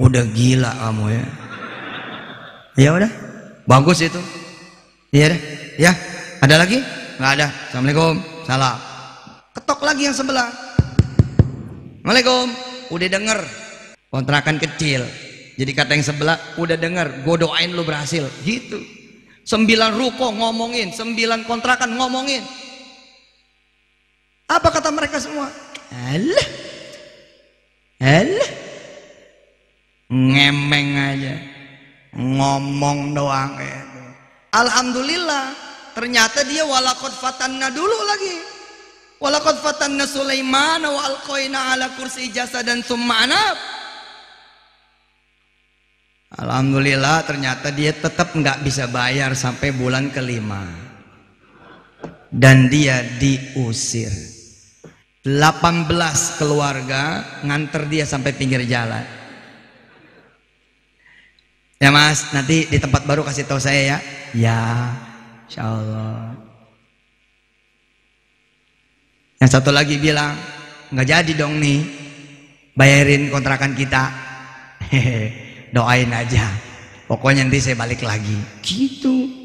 Udah 0.00 0.24
gila 0.30 0.70
kamu 0.70 1.04
ya 1.12 1.24
Ya 2.78 2.96
udah, 2.96 3.10
bagus 3.66 4.00
itu. 4.00 4.16
Iya 5.10 5.34
deh, 5.34 5.40
ya. 5.76 5.92
Ada 6.40 6.64
lagi? 6.64 6.78
Nggak 7.18 7.32
ada. 7.36 7.48
Assalamualaikum. 7.68 8.14
Salam. 8.48 8.76
Ketok 9.52 9.80
lagi 9.82 10.02
yang 10.08 10.16
sebelah. 10.16 10.48
Assalamualaikum. 12.00 12.46
Udah 12.94 13.08
denger. 13.10 13.40
Kontrakan 14.08 14.56
kecil. 14.62 15.02
Jadi 15.60 15.70
kata 15.76 15.92
yang 15.92 16.06
sebelah, 16.06 16.38
udah 16.56 16.78
denger. 16.78 17.26
Gue 17.26 17.36
doain 17.42 17.68
lu 17.74 17.84
berhasil. 17.84 18.24
Gitu. 18.46 18.80
Sembilan 19.44 19.92
ruko 19.98 20.30
ngomongin, 20.30 20.94
sembilan 20.94 21.44
kontrakan 21.44 22.00
ngomongin. 22.00 22.40
Apa 24.50 24.68
kata 24.74 24.90
mereka 24.90 25.22
semua? 25.22 25.46
Alah. 26.10 26.48
Alah. 28.02 28.50
Ngemeng 30.10 30.90
aja 30.98 31.36
ngomong 32.18 33.14
doang 33.14 33.54
ya. 33.62 33.80
Alhamdulillah 34.50 35.54
ternyata 35.94 36.42
dia 36.42 36.66
walakot 36.66 37.14
fatanna 37.14 37.70
dulu 37.70 37.94
lagi 38.10 38.36
walakot 39.22 39.62
fatanna 39.62 40.10
Sulaiman 40.10 40.82
wa 40.82 40.98
alqaina 41.06 41.74
ala 41.74 41.94
kursi 41.94 42.34
jasa 42.34 42.66
dan 42.66 42.82
summanab 42.82 43.54
Alhamdulillah 46.34 47.26
ternyata 47.26 47.70
dia 47.70 47.94
tetap 47.94 48.34
nggak 48.34 48.66
bisa 48.66 48.90
bayar 48.90 49.34
sampai 49.38 49.70
bulan 49.70 50.10
kelima 50.10 50.66
dan 52.30 52.66
dia 52.66 53.02
diusir 53.18 54.10
18 55.20 56.40
keluarga 56.40 57.24
nganter 57.44 57.84
dia 57.92 58.08
sampai 58.08 58.32
pinggir 58.32 58.64
jalan 58.64 59.20
Ya 61.80 61.88
mas, 61.88 62.28
nanti 62.36 62.68
di 62.68 62.76
tempat 62.76 63.08
baru 63.08 63.24
kasih 63.24 63.48
tahu 63.48 63.56
saya 63.56 63.80
ya. 63.80 63.98
Ya, 64.36 64.60
insya 65.48 65.64
Allah. 65.64 66.36
Yang 69.40 69.50
satu 69.56 69.72
lagi 69.72 69.96
bilang, 69.96 70.36
nggak 70.92 71.08
jadi 71.08 71.32
dong 71.40 71.56
nih, 71.56 71.80
bayarin 72.76 73.32
kontrakan 73.32 73.72
kita. 73.72 74.12
Hehe, 74.92 75.32
doain 75.72 76.12
aja. 76.12 76.52
Pokoknya 77.08 77.48
nanti 77.48 77.64
saya 77.64 77.80
balik 77.80 78.04
lagi. 78.04 78.36
Gitu. 78.60 79.39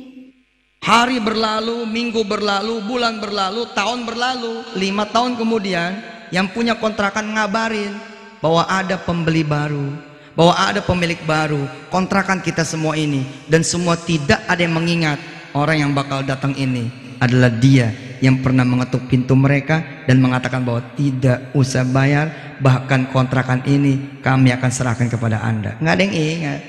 Hari 0.86 1.18
berlalu, 1.18 1.90
minggu 1.90 2.22
berlalu, 2.30 2.78
bulan 2.86 3.18
berlalu, 3.18 3.66
tahun 3.74 4.06
berlalu. 4.06 4.62
Lima 4.78 5.10
tahun 5.10 5.34
kemudian, 5.34 5.98
yang 6.30 6.46
punya 6.54 6.78
kontrakan 6.78 7.34
ngabarin 7.34 7.90
bahwa 8.38 8.70
ada 8.70 8.94
pembeli 9.02 9.42
baru 9.42 9.98
bahwa 10.38 10.54
ada 10.54 10.84
pemilik 10.84 11.18
baru 11.26 11.66
kontrakan 11.90 12.44
kita 12.44 12.62
semua 12.62 12.94
ini. 12.94 13.26
Dan 13.50 13.66
semua 13.66 13.98
tidak 13.98 14.46
ada 14.46 14.62
yang 14.62 14.78
mengingat 14.78 15.18
orang 15.58 15.82
yang 15.82 15.92
bakal 15.96 16.22
datang 16.22 16.54
ini 16.54 17.18
adalah 17.18 17.50
dia 17.50 17.90
yang 18.22 18.46
pernah 18.46 18.62
mengetuk 18.62 19.10
pintu 19.10 19.34
mereka 19.34 20.06
dan 20.06 20.22
mengatakan 20.22 20.62
bahwa 20.62 20.86
tidak 20.94 21.50
usah 21.58 21.82
bayar 21.82 22.60
bahkan 22.62 23.10
kontrakan 23.10 23.66
ini 23.66 24.22
kami 24.22 24.54
akan 24.54 24.70
serahkan 24.70 25.10
kepada 25.10 25.42
anda. 25.42 25.82
Nggak 25.82 25.96
ada 25.98 26.04
yang 26.06 26.14
ingat. 26.14 26.62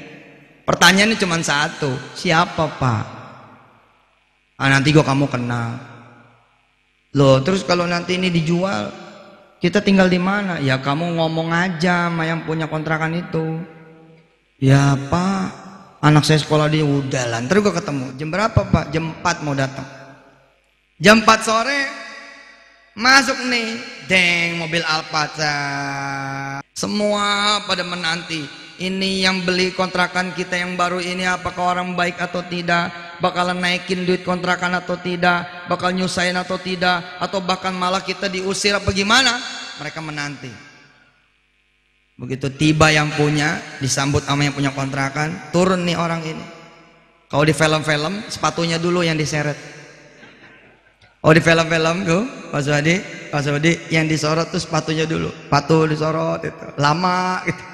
Pertanyaannya 0.65 1.21
cuma 1.21 1.37
satu 1.45 1.95
siapa 2.17 2.65
pak 2.81 3.16
ah, 4.59 4.69
nanti 4.69 4.93
gua 4.93 5.05
kamu 5.05 5.29
kenal 5.29 5.77
loh 7.17 7.41
terus 7.41 7.65
kalau 7.65 7.89
nanti 7.89 8.21
ini 8.21 8.29
dijual 8.29 9.07
kita 9.57 9.81
tinggal 9.81 10.13
di 10.13 10.21
mana? 10.21 10.61
Ya 10.61 10.77
kamu 10.77 11.17
ngomong 11.17 11.49
aja 11.49 12.13
sama 12.13 12.29
yang 12.29 12.45
punya 12.45 12.69
kontrakan 12.69 13.17
itu. 13.17 13.57
Ya 14.61 14.97
pak, 15.09 15.53
anak 16.05 16.29
saya 16.29 16.41
sekolah 16.41 16.69
di 16.69 16.85
udah 16.85 17.25
lah. 17.25 17.41
Ntar 17.41 17.65
gue 17.65 17.73
ketemu. 17.73 18.13
Jam 18.21 18.29
berapa 18.29 18.61
pak? 18.69 18.93
Jam 18.93 19.17
4 19.17 19.45
mau 19.45 19.57
datang. 19.57 19.89
Jam 21.01 21.25
4 21.25 21.41
sore 21.41 21.81
masuk 22.97 23.37
nih, 23.49 23.81
deng 24.09 24.61
mobil 24.61 24.85
Alphatra. 24.85 25.57
Semua 26.77 27.59
pada 27.65 27.85
menanti. 27.85 28.45
Ini 28.77 29.25
yang 29.25 29.41
beli 29.41 29.73
kontrakan 29.73 30.37
kita 30.37 30.61
yang 30.61 30.77
baru 30.77 31.01
ini 31.01 31.25
apakah 31.25 31.81
orang 31.81 31.97
baik 31.97 32.21
atau 32.21 32.45
tidak? 32.45 32.93
Bakalan 33.21 33.59
naikin 33.61 34.05
duit 34.05 34.23
kontrakan 34.23 34.77
atau 34.79 34.99
tidak, 35.01 35.69
bakal 35.71 35.93
nyusahin 35.93 36.37
atau 36.37 36.57
tidak, 36.57 37.03
atau 37.21 37.43
bahkan 37.45 37.73
malah 37.73 38.03
kita 38.05 38.27
diusir 38.27 38.77
apa 38.77 38.91
gimana? 38.93 39.37
Mereka 39.81 40.01
menanti. 40.01 40.53
Begitu 42.17 42.49
tiba 42.49 42.89
yang 42.89 43.13
punya, 43.13 43.61
disambut 43.85 44.25
sama 44.25 44.49
yang 44.49 44.57
punya 44.57 44.73
kontrakan, 44.73 45.53
turun 45.53 45.85
nih 45.85 46.01
orang 46.01 46.25
ini. 46.25 46.47
Kalau 47.29 47.45
di 47.45 47.53
film-film 47.53 48.25
sepatunya 48.33 48.81
dulu 48.81 49.05
yang 49.05 49.19
diseret. 49.19 49.59
Oh 51.27 51.35
di 51.35 51.43
film-film 51.43 52.07
tuh 52.07 52.23
Pak 52.55 52.61
Suwadi, 52.63 52.95
Pak 53.35 53.41
Suwadi 53.43 53.73
yang 53.91 54.07
disorot 54.07 54.49
tuh 54.49 54.63
sepatunya 54.63 55.05
dulu. 55.05 55.29
Sepatu 55.29 55.91
disorot 55.91 56.41
itu. 56.47 56.67
Lama 56.79 57.43
gitu. 57.45 57.65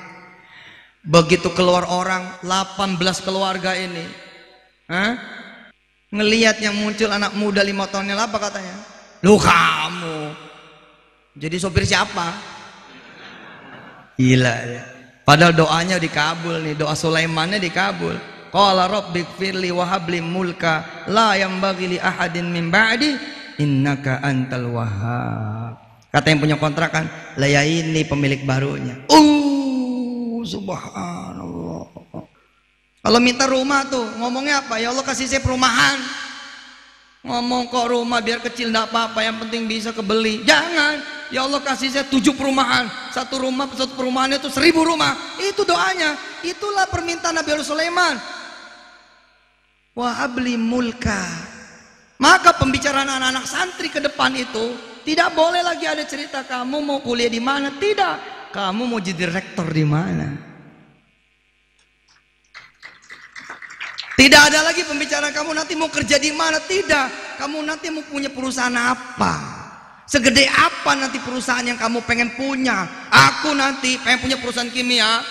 Begitu 1.02 1.48
keluar 1.52 1.84
orang 1.86 2.40
18 2.40 2.98
keluarga 3.20 3.76
ini. 3.76 4.31
Hah? 4.92 5.16
Ngelihat 6.12 6.60
yang 6.60 6.76
muncul 6.76 7.08
anak 7.08 7.32
muda 7.32 7.64
lima 7.64 7.88
tahunnya 7.88 8.12
apa 8.12 8.36
katanya? 8.36 8.76
Lu 9.24 9.40
kamu. 9.40 10.36
Jadi 11.32 11.56
sopir 11.56 11.88
siapa? 11.88 12.36
Gila 14.20 14.56
ya. 14.68 14.84
Padahal 15.24 15.56
doanya 15.56 15.96
dikabul 15.96 16.60
nih, 16.60 16.76
doa 16.76 16.92
Sulaimannya 16.92 17.56
dikabul. 17.56 18.12
Qala 18.52 18.84
rabbi 18.84 19.24
firli 19.40 19.72
wa 19.72 19.88
habli 19.88 20.20
mulka 20.20 21.06
la 21.08 21.40
yanbaghi 21.40 21.96
li 21.96 21.98
ahadin 21.98 22.52
min 22.52 22.68
ba'di 22.68 23.16
innaka 23.56 24.20
antal 24.20 24.76
wahhab. 24.76 25.80
Kata 26.12 26.26
yang 26.28 26.44
punya 26.44 26.56
kontrakan, 26.60 27.08
lah 27.40 27.48
ya 27.48 27.64
ini 27.64 28.04
pemilik 28.04 28.44
barunya. 28.44 29.00
Uh, 29.08 30.44
subhanallah. 30.44 31.21
Kalau 33.02 33.18
minta 33.18 33.50
rumah 33.50 33.82
tuh 33.90 34.06
ngomongnya 34.22 34.62
apa? 34.62 34.78
Ya 34.78 34.94
Allah 34.94 35.02
kasih 35.02 35.26
saya 35.26 35.42
perumahan. 35.42 35.98
Ngomong 37.22 37.70
kok 37.70 37.90
rumah 37.90 38.18
biar 38.22 38.42
kecil 38.42 38.70
enggak 38.70 38.90
apa-apa, 38.90 39.22
yang 39.22 39.38
penting 39.42 39.66
bisa 39.66 39.90
kebeli. 39.90 40.42
Jangan. 40.46 41.02
Ya 41.34 41.42
Allah 41.42 41.58
kasih 41.58 41.90
saya 41.90 42.06
tujuh 42.06 42.38
perumahan. 42.38 42.86
Satu 43.10 43.42
rumah, 43.42 43.66
satu 43.74 43.98
perumahan 43.98 44.38
itu 44.38 44.46
seribu 44.50 44.86
rumah. 44.86 45.18
Itu 45.42 45.66
doanya. 45.66 46.14
Itulah 46.46 46.86
permintaan 46.86 47.42
Nabi 47.42 47.58
Sulaiman 47.62 48.42
wahabli 49.92 50.56
mulka 50.56 51.20
maka 52.16 52.56
pembicaraan 52.56 53.08
anak-anak 53.08 53.44
santri 53.44 53.92
ke 53.92 54.00
depan 54.00 54.32
itu 54.32 54.72
tidak 55.04 55.36
boleh 55.36 55.60
lagi 55.60 55.84
ada 55.84 56.04
cerita 56.08 56.48
kamu 56.48 56.80
mau 56.80 56.98
kuliah 57.04 57.28
di 57.28 57.42
mana 57.42 57.76
tidak 57.76 58.48
kamu 58.56 58.88
mau 58.88 59.00
jadi 59.00 59.28
rektor 59.28 59.68
di 59.68 59.84
mana 59.84 60.51
tidak 64.22 64.54
ada 64.54 64.70
lagi 64.70 64.86
pembicaraan 64.86 65.34
kamu 65.34 65.50
nanti 65.50 65.74
mau 65.74 65.90
kerja 65.90 66.14
di 66.14 66.30
mana 66.30 66.62
tidak 66.62 67.10
kamu 67.42 67.58
nanti 67.66 67.90
mau 67.90 68.06
punya 68.06 68.30
perusahaan 68.30 68.70
apa 68.70 69.34
segede 70.06 70.46
apa 70.46 70.94
nanti 70.94 71.18
perusahaan 71.18 71.66
yang 71.66 71.74
kamu 71.74 72.06
pengen 72.06 72.30
punya 72.38 72.86
aku 73.10 73.50
nanti 73.50 73.98
pengen 73.98 74.22
punya 74.22 74.38
perusahaan 74.38 74.70
kimia 74.70 75.26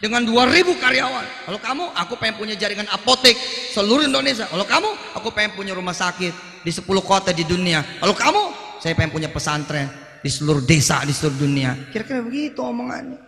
dengan 0.00 0.24
2000 0.24 0.80
karyawan. 0.80 1.26
Kalau 1.44 1.60
kamu, 1.60 1.84
aku 1.92 2.16
pengen 2.16 2.40
punya 2.40 2.56
jaringan 2.56 2.88
apotek 2.88 3.36
seluruh 3.76 4.08
Indonesia. 4.08 4.48
Kalau 4.48 4.64
kamu, 4.64 4.88
aku 5.12 5.28
pengen 5.28 5.52
punya 5.52 5.76
rumah 5.76 5.92
sakit 5.92 6.64
di 6.64 6.72
10 6.72 6.88
kota 7.04 7.36
di 7.36 7.44
dunia. 7.44 7.84
Kalau 8.00 8.16
kamu, 8.16 8.42
saya 8.80 8.96
pengen 8.96 9.12
punya 9.12 9.28
pesantren 9.28 9.92
di 10.24 10.32
seluruh 10.32 10.64
desa 10.64 11.04
di 11.04 11.12
seluruh 11.12 11.44
dunia. 11.44 11.76
Kira-kira 11.92 12.24
begitu 12.24 12.64
omongannya. 12.64 13.20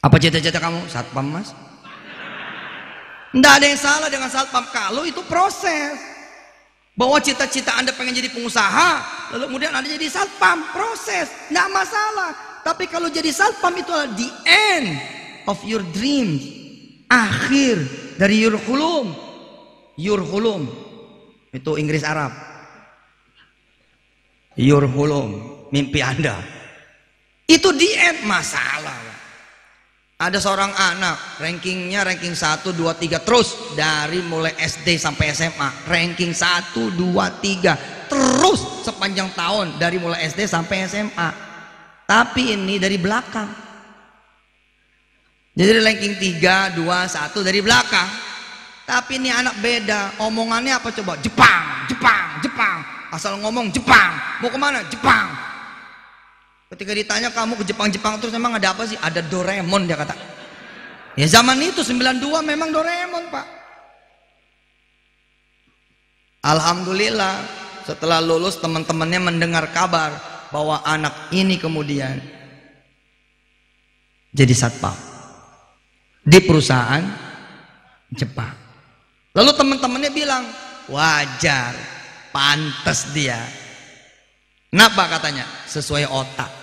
Apa 0.00 0.16
cita-cita 0.16 0.56
kamu? 0.56 0.88
Satpam 0.88 1.28
mas? 1.28 1.52
Tidak 3.28 3.52
ada 3.60 3.66
yang 3.68 3.80
salah 3.80 4.08
dengan 4.08 4.32
satpam 4.32 4.64
kalau 4.72 5.04
itu 5.04 5.20
proses. 5.28 5.96
Bahwa 6.98 7.22
cita-cita 7.22 7.78
anda 7.78 7.94
pengen 7.94 8.10
jadi 8.10 8.26
pengusaha, 8.34 8.90
lalu 9.30 9.54
kemudian 9.54 9.70
anda 9.70 9.86
jadi 9.86 10.10
satpam, 10.10 10.74
proses, 10.74 11.30
tidak 11.46 11.68
masalah. 11.70 12.34
Tapi 12.66 12.90
kalau 12.90 13.06
jadi 13.06 13.30
satpam 13.30 13.70
itu 13.78 13.94
adalah 13.94 14.10
the 14.18 14.30
end 14.42 14.98
of 15.46 15.62
your 15.62 15.80
dreams. 15.94 16.42
Akhir 17.08 17.80
dari 18.20 18.42
your 18.42 18.58
hulum. 18.58 19.14
Your 19.96 20.20
hulum. 20.20 20.68
Itu 21.54 21.80
Inggris 21.80 22.04
Arab. 22.04 22.34
Your 24.58 24.84
hulum. 24.84 25.64
Mimpi 25.72 26.04
Anda. 26.04 26.36
Itu 27.48 27.72
the 27.72 27.90
end. 27.96 28.18
Masalah. 28.28 29.07
Ada 30.18 30.42
seorang 30.42 30.74
anak. 30.74 31.38
Rankingnya 31.38 32.02
ranking 32.02 32.34
1, 32.34 32.74
2, 32.74 32.94
3. 32.98 33.22
Terus. 33.22 33.78
Dari 33.78 34.18
mulai 34.26 34.52
SD 34.58 34.98
sampai 34.98 35.30
SMA. 35.30 35.86
Ranking 35.86 36.34
1, 36.34 36.90
2, 36.92 37.30
3. 37.38 38.10
Terus 38.10 38.82
sepanjang 38.82 39.30
tahun. 39.38 39.78
Dari 39.78 40.02
mulai 40.02 40.26
SD 40.26 40.50
sampai 40.50 40.90
SMA 40.90 41.48
tapi 42.08 42.56
ini 42.56 42.80
dari 42.80 42.96
belakang. 42.96 43.52
Jadi 45.52 45.70
ranking 45.84 46.16
3, 46.16 46.72
2, 46.72 47.04
1 47.04 47.44
dari 47.44 47.60
belakang. 47.60 48.08
Tapi 48.88 49.20
ini 49.20 49.28
anak 49.28 49.60
beda. 49.60 50.16
Omongannya 50.24 50.80
apa 50.80 50.88
coba? 50.88 51.20
Jepang, 51.20 51.84
Jepang, 51.84 52.40
Jepang. 52.40 52.80
Asal 53.12 53.36
ngomong 53.44 53.68
Jepang. 53.68 54.16
Mau 54.40 54.48
ke 54.48 54.56
mana? 54.56 54.80
Jepang. 54.88 55.28
Ketika 56.68 56.92
ditanya 56.92 57.32
kamu 57.32 57.56
ke 57.56 57.64
Jepang, 57.64 57.88
Jepang 57.88 58.20
terus 58.20 58.32
memang 58.36 58.52
ada 58.60 58.76
apa 58.76 58.84
sih? 58.84 59.00
Ada 59.00 59.24
Doraemon 59.24 59.88
dia 59.88 59.96
kata. 59.96 60.12
Ya 61.16 61.26
zaman 61.26 61.56
itu 61.64 61.80
92 61.80 62.20
memang 62.44 62.68
Doraemon 62.68 63.24
pak. 63.32 63.46
Alhamdulillah 66.44 67.34
setelah 67.88 68.20
lulus 68.20 68.60
teman-temannya 68.60 69.20
mendengar 69.32 69.72
kabar 69.72 70.12
bahwa 70.52 70.84
anak 70.84 71.32
ini 71.32 71.56
kemudian 71.56 72.20
jadi 74.36 74.52
satpam 74.52 74.94
di 76.20 76.38
perusahaan 76.44 77.04
Jepang. 78.12 78.52
Lalu 79.32 79.50
teman-temannya 79.56 80.10
bilang, 80.12 80.44
wajar, 80.88 81.72
pantas 82.32 83.12
dia. 83.12 83.40
Kenapa 84.68 85.08
katanya? 85.16 85.44
Sesuai 85.68 86.08
otak. 86.08 86.57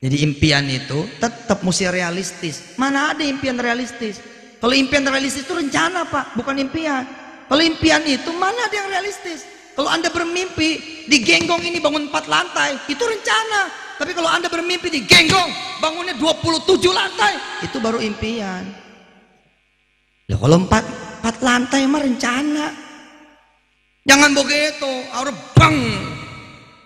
Jadi 0.00 0.24
impian 0.24 0.64
itu 0.64 1.04
tetap 1.20 1.60
mesti 1.60 1.84
realistis. 1.92 2.72
Mana 2.80 3.12
ada 3.12 3.20
impian 3.20 3.60
realistis? 3.60 4.16
Kalau 4.56 4.72
impian 4.72 5.04
realistis 5.04 5.44
itu 5.44 5.52
rencana 5.52 6.08
pak, 6.08 6.32
bukan 6.40 6.56
impian. 6.56 7.04
Kalau 7.44 7.60
impian 7.60 8.00
itu 8.08 8.32
mana 8.32 8.64
ada 8.64 8.76
yang 8.80 8.88
realistis? 8.88 9.44
Kalau 9.76 9.92
Anda 9.92 10.08
bermimpi 10.08 11.04
di 11.04 11.18
genggong 11.20 11.60
ini 11.64 11.84
bangun 11.84 12.08
4 12.08 12.32
lantai, 12.32 12.80
itu 12.88 13.00
rencana. 13.00 13.68
Tapi 14.00 14.16
kalau 14.16 14.32
Anda 14.32 14.48
bermimpi 14.48 14.88
di 14.88 15.04
genggong 15.04 15.80
bangunnya 15.84 16.16
27 16.16 16.80
lantai, 16.88 17.36
itu 17.60 17.76
baru 17.76 18.00
impian. 18.00 18.64
Ya 20.32 20.36
kalau 20.40 20.64
4, 20.64 21.28
4 21.28 21.44
lantai 21.44 21.84
mah 21.84 22.00
rencana. 22.00 22.66
Jangan 24.08 24.32
begitu, 24.32 24.92
harus 25.12 25.36
bang. 25.52 25.76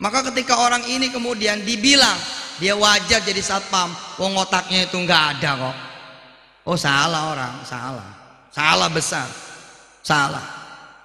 Maka 0.03 0.35
ketika 0.35 0.59
orang 0.59 0.83
ini 0.91 1.15
kemudian 1.15 1.63
dibilang 1.63 2.19
dia 2.63 2.75
wajar 2.79 3.21
jadi 3.23 3.43
satpam, 3.43 3.91
wong 4.19 4.39
otaknya 4.39 4.87
itu 4.87 4.95
nggak 4.95 5.23
ada 5.39 5.51
kok. 5.59 5.77
Oh 6.65 6.79
salah 6.79 7.35
orang, 7.35 7.55
salah. 7.67 8.09
Salah 8.55 8.89
besar. 8.89 9.29
Salah. 10.01 10.45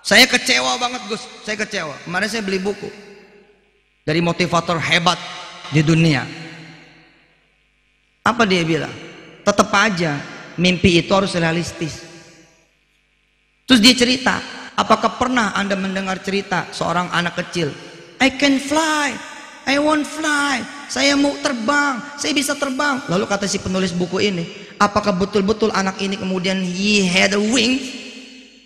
Saya 0.05 0.29
kecewa 0.29 0.77
banget 0.79 1.01
Gus, 1.09 1.23
saya 1.43 1.57
kecewa. 1.59 1.95
Kemarin 2.05 2.29
saya 2.29 2.45
beli 2.45 2.61
buku 2.61 2.87
dari 4.05 4.21
motivator 4.23 4.77
hebat 4.79 5.17
di 5.73 5.81
dunia. 5.83 6.23
Apa 8.23 8.45
dia 8.45 8.61
bilang? 8.63 8.93
Tetap 9.43 9.69
aja 9.73 10.21
mimpi 10.61 11.01
itu 11.01 11.11
harus 11.11 11.33
realistis. 11.33 12.05
Terus 13.65 13.81
dia 13.81 13.93
cerita, 13.93 14.41
apakah 14.73 15.17
pernah 15.17 15.53
Anda 15.53 15.77
mendengar 15.77 16.21
cerita 16.25 16.69
seorang 16.73 17.09
anak 17.13 17.37
kecil? 17.45 17.69
I 18.17 18.33
can 18.33 18.57
fly, 18.57 19.13
I 19.69 19.77
want 19.77 20.09
fly, 20.09 20.61
saya 20.89 21.13
mau 21.13 21.37
terbang, 21.37 22.01
saya 22.17 22.33
bisa 22.33 22.57
terbang. 22.57 22.97
Lalu 23.05 23.29
kata 23.29 23.45
si 23.45 23.61
penulis 23.61 23.93
buku 23.93 24.25
ini, 24.25 24.73
apakah 24.81 25.13
betul-betul 25.13 25.69
anak 25.69 26.01
ini 26.01 26.17
kemudian 26.17 26.57
he 26.65 27.05
had 27.05 27.37
a 27.37 27.39
wings? 27.39 27.85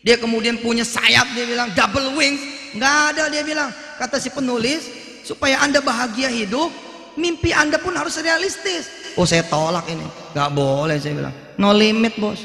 Dia 0.07 0.15
kemudian 0.15 0.59
punya 0.63 0.87
sayap, 0.87 1.35
dia 1.35 1.43
bilang 1.43 1.75
double 1.75 2.15
wings. 2.15 2.39
Nggak 2.79 2.95
ada 3.11 3.23
dia 3.27 3.43
bilang. 3.43 3.69
Kata 3.99 4.23
si 4.23 4.31
penulis, 4.31 4.87
supaya 5.27 5.59
anda 5.59 5.83
bahagia 5.83 6.31
hidup, 6.31 6.71
mimpi 7.19 7.51
anda 7.51 7.75
pun 7.75 7.91
harus 7.91 8.15
realistis. 8.23 8.87
Oh 9.19 9.27
saya 9.27 9.43
tolak 9.43 9.83
ini, 9.91 10.07
nggak 10.31 10.49
boleh 10.55 10.95
saya 11.03 11.13
bilang. 11.19 11.35
No 11.59 11.75
limit 11.75 12.15
bos. 12.15 12.39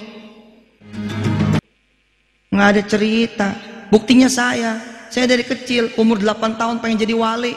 Nggak 2.51 2.69
ada 2.75 2.83
cerita. 2.83 3.49
Buktinya 3.95 4.27
saya, 4.27 4.83
saya 5.09 5.31
dari 5.31 5.47
kecil 5.47 5.95
umur 5.97 6.19
8 6.19 6.59
tahun 6.59 6.83
pengen 6.83 6.99
jadi 7.07 7.15
wali. 7.15 7.55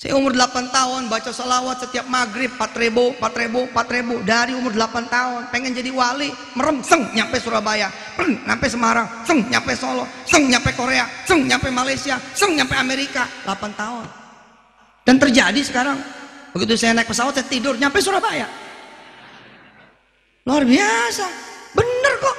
Saya 0.00 0.16
umur 0.16 0.32
8 0.32 0.72
tahun 0.72 1.12
baca 1.12 1.28
salawat 1.28 1.84
setiap 1.84 2.08
maghrib 2.08 2.48
4 2.56 2.72
ribu, 2.80 3.12
4 3.20 3.36
ribu, 3.36 3.68
4 3.68 3.96
ribu 4.00 4.14
dari 4.24 4.56
umur 4.56 4.72
8 4.72 5.12
tahun 5.12 5.52
pengen 5.52 5.76
jadi 5.76 5.92
wali 5.92 6.32
merem 6.56 6.80
seng 6.80 7.04
nyampe 7.12 7.36
Surabaya 7.36 7.92
seng 8.16 8.32
nyampe 8.48 8.64
Semarang 8.64 9.04
seng 9.28 9.44
nyampe 9.52 9.76
Solo 9.76 10.08
seng 10.24 10.48
nyampe 10.48 10.72
Korea 10.72 11.04
seng 11.28 11.44
nyampe 11.44 11.68
Malaysia 11.68 12.16
seng 12.32 12.56
nyampe 12.56 12.72
Amerika 12.80 13.28
8 13.44 13.76
tahun 13.76 14.08
dan 15.04 15.20
terjadi 15.20 15.60
sekarang 15.60 16.00
begitu 16.56 16.80
saya 16.80 16.96
naik 16.96 17.12
pesawat 17.12 17.36
saya 17.36 17.44
tidur 17.44 17.76
nyampe 17.76 18.00
Surabaya 18.00 18.48
Luar 20.48 20.64
biasa. 20.64 21.26
Bener 21.76 22.14
kok. 22.18 22.36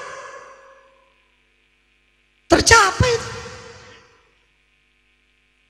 Tercapai. 2.50 3.14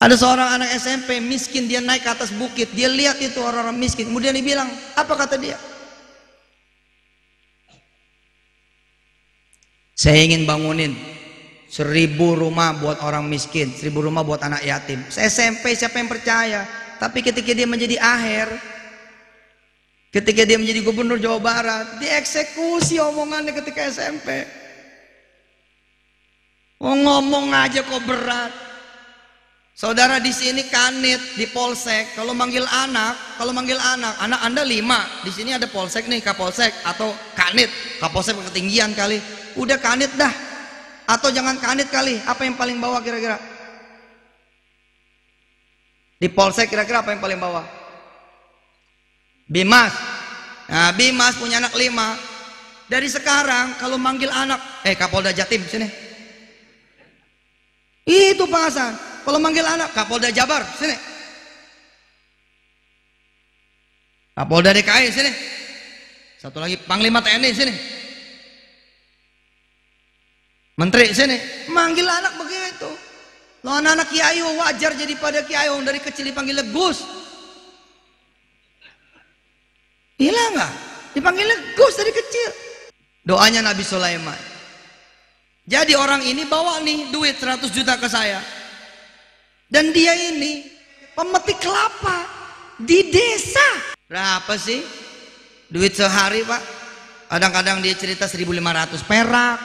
Ada 0.01 0.17
seorang 0.17 0.49
anak 0.57 0.73
SMP 0.81 1.21
miskin 1.21 1.69
dia 1.69 1.77
naik 1.77 2.01
ke 2.01 2.09
atas 2.09 2.33
bukit, 2.33 2.73
dia 2.73 2.89
lihat 2.89 3.21
itu 3.21 3.37
orang-orang 3.37 3.77
miskin. 3.77 4.09
Kemudian 4.09 4.33
dia 4.33 4.41
bilang, 4.41 4.65
apa 4.97 5.13
kata 5.13 5.37
dia? 5.37 5.61
Saya 9.93 10.25
ingin 10.25 10.49
bangunin 10.49 10.97
seribu 11.69 12.33
rumah 12.33 12.73
buat 12.81 13.05
orang 13.05 13.29
miskin, 13.29 13.69
seribu 13.69 14.01
rumah 14.01 14.25
buat 14.25 14.41
anak 14.41 14.65
yatim. 14.65 15.05
SMP 15.05 15.77
siapa 15.77 16.01
yang 16.01 16.09
percaya? 16.09 16.65
Tapi 16.97 17.21
ketika 17.21 17.53
dia 17.53 17.69
menjadi 17.69 18.01
akhir, 18.01 18.49
ketika 20.09 20.49
dia 20.49 20.57
menjadi 20.57 20.81
gubernur 20.81 21.21
Jawa 21.21 21.37
Barat, 21.37 22.01
dia 22.01 22.17
eksekusi 22.17 22.97
omongannya 22.97 23.53
ketika 23.53 23.85
SMP. 23.85 24.49
Oh, 26.81 26.97
ngomong 26.97 27.53
aja 27.53 27.85
kok 27.85 28.01
berat. 28.09 28.70
Saudara 29.71 30.19
di 30.19 30.29
sini 30.35 30.67
kanit 30.67 31.39
di 31.39 31.47
polsek. 31.49 32.13
Kalau 32.13 32.35
manggil 32.35 32.67
anak, 32.67 33.39
kalau 33.39 33.55
manggil 33.55 33.79
anak, 33.79 34.13
anak 34.19 34.39
anda 34.43 34.61
lima. 34.67 34.99
Di 35.23 35.31
sini 35.31 35.55
ada 35.55 35.65
polsek 35.65 36.05
nih, 36.11 36.19
kapolsek 36.19 36.69
atau 36.83 37.15
kanit. 37.33 37.71
Kapolsek 37.97 38.35
ketinggian 38.51 38.91
kali. 38.91 39.17
Udah 39.55 39.79
kanit 39.79 40.11
dah. 40.19 40.31
Atau 41.07 41.31
jangan 41.31 41.57
kanit 41.57 41.87
kali. 41.89 42.19
Apa 42.27 42.45
yang 42.45 42.59
paling 42.59 42.77
bawah 42.77 42.99
kira-kira? 42.99 43.39
Di 46.21 46.29
polsek 46.29 46.69
kira-kira 46.69 47.01
apa 47.01 47.15
yang 47.15 47.23
paling 47.23 47.39
bawah? 47.41 47.65
Bimas. 49.49 49.91
Nah, 50.69 50.93
Bimas 50.93 51.35
punya 51.41 51.57
anak 51.57 51.73
lima. 51.73 52.15
Dari 52.85 53.07
sekarang 53.07 53.79
kalau 53.79 53.95
manggil 53.95 54.27
anak, 54.27 54.83
eh 54.83 54.99
Kapolda 54.99 55.31
Jatim 55.31 55.63
sini. 55.63 55.87
Itu 58.03 58.45
pengasahan. 58.45 59.10
Kalau 59.21 59.37
manggil 59.37 59.65
anak, 59.65 59.93
Kapolda 59.93 60.33
Jabar, 60.33 60.65
sini. 60.77 60.97
Kapolda 64.33 64.73
DKI, 64.73 65.07
sini. 65.13 65.31
Satu 66.41 66.57
lagi, 66.57 66.77
Panglima 66.81 67.21
TNI, 67.21 67.49
sini. 67.53 67.73
Menteri, 70.81 71.13
sini. 71.13 71.37
Manggil 71.69 72.09
anak 72.09 72.33
begitu. 72.41 72.89
Lo 73.61 73.69
anak-anak 73.77 74.09
kiai 74.09 74.41
wajar 74.41 74.97
jadi 74.97 75.13
pada 75.21 75.45
kiai 75.45 75.69
dari 75.85 76.01
kecil 76.01 76.25
dipanggil 76.33 76.65
Gus. 76.73 77.05
Gila 80.17 80.43
nggak? 80.57 80.73
Dipanggil 81.13 81.49
Gus 81.77 81.93
dari 81.93 82.09
kecil. 82.09 82.49
Doanya 83.21 83.61
Nabi 83.61 83.85
Sulaiman. 83.85 84.37
Jadi 85.69 85.93
orang 85.93 86.25
ini 86.25 86.49
bawa 86.49 86.81
nih 86.81 87.13
duit 87.13 87.37
100 87.37 87.69
juta 87.69 87.93
ke 88.01 88.09
saya. 88.09 88.41
Dan 89.71 89.95
dia 89.95 90.11
ini 90.11 90.67
pemetik 91.15 91.63
kelapa 91.63 92.27
di 92.75 93.07
desa. 93.07 93.95
Berapa 94.11 94.59
sih? 94.59 94.83
Duit 95.71 95.95
sehari, 95.95 96.43
Pak? 96.43 96.59
Kadang-kadang 97.31 97.79
dia 97.79 97.95
cerita 97.95 98.27
1.500 98.27 99.07
perak, 99.07 99.57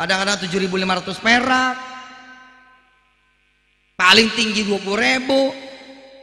kadang-kadang 0.00 0.40
7.500 0.48 1.20
perak. 1.20 1.76
Paling 4.00 4.32
tinggi 4.32 4.64
20 4.64 4.80
ribu. 4.96 5.52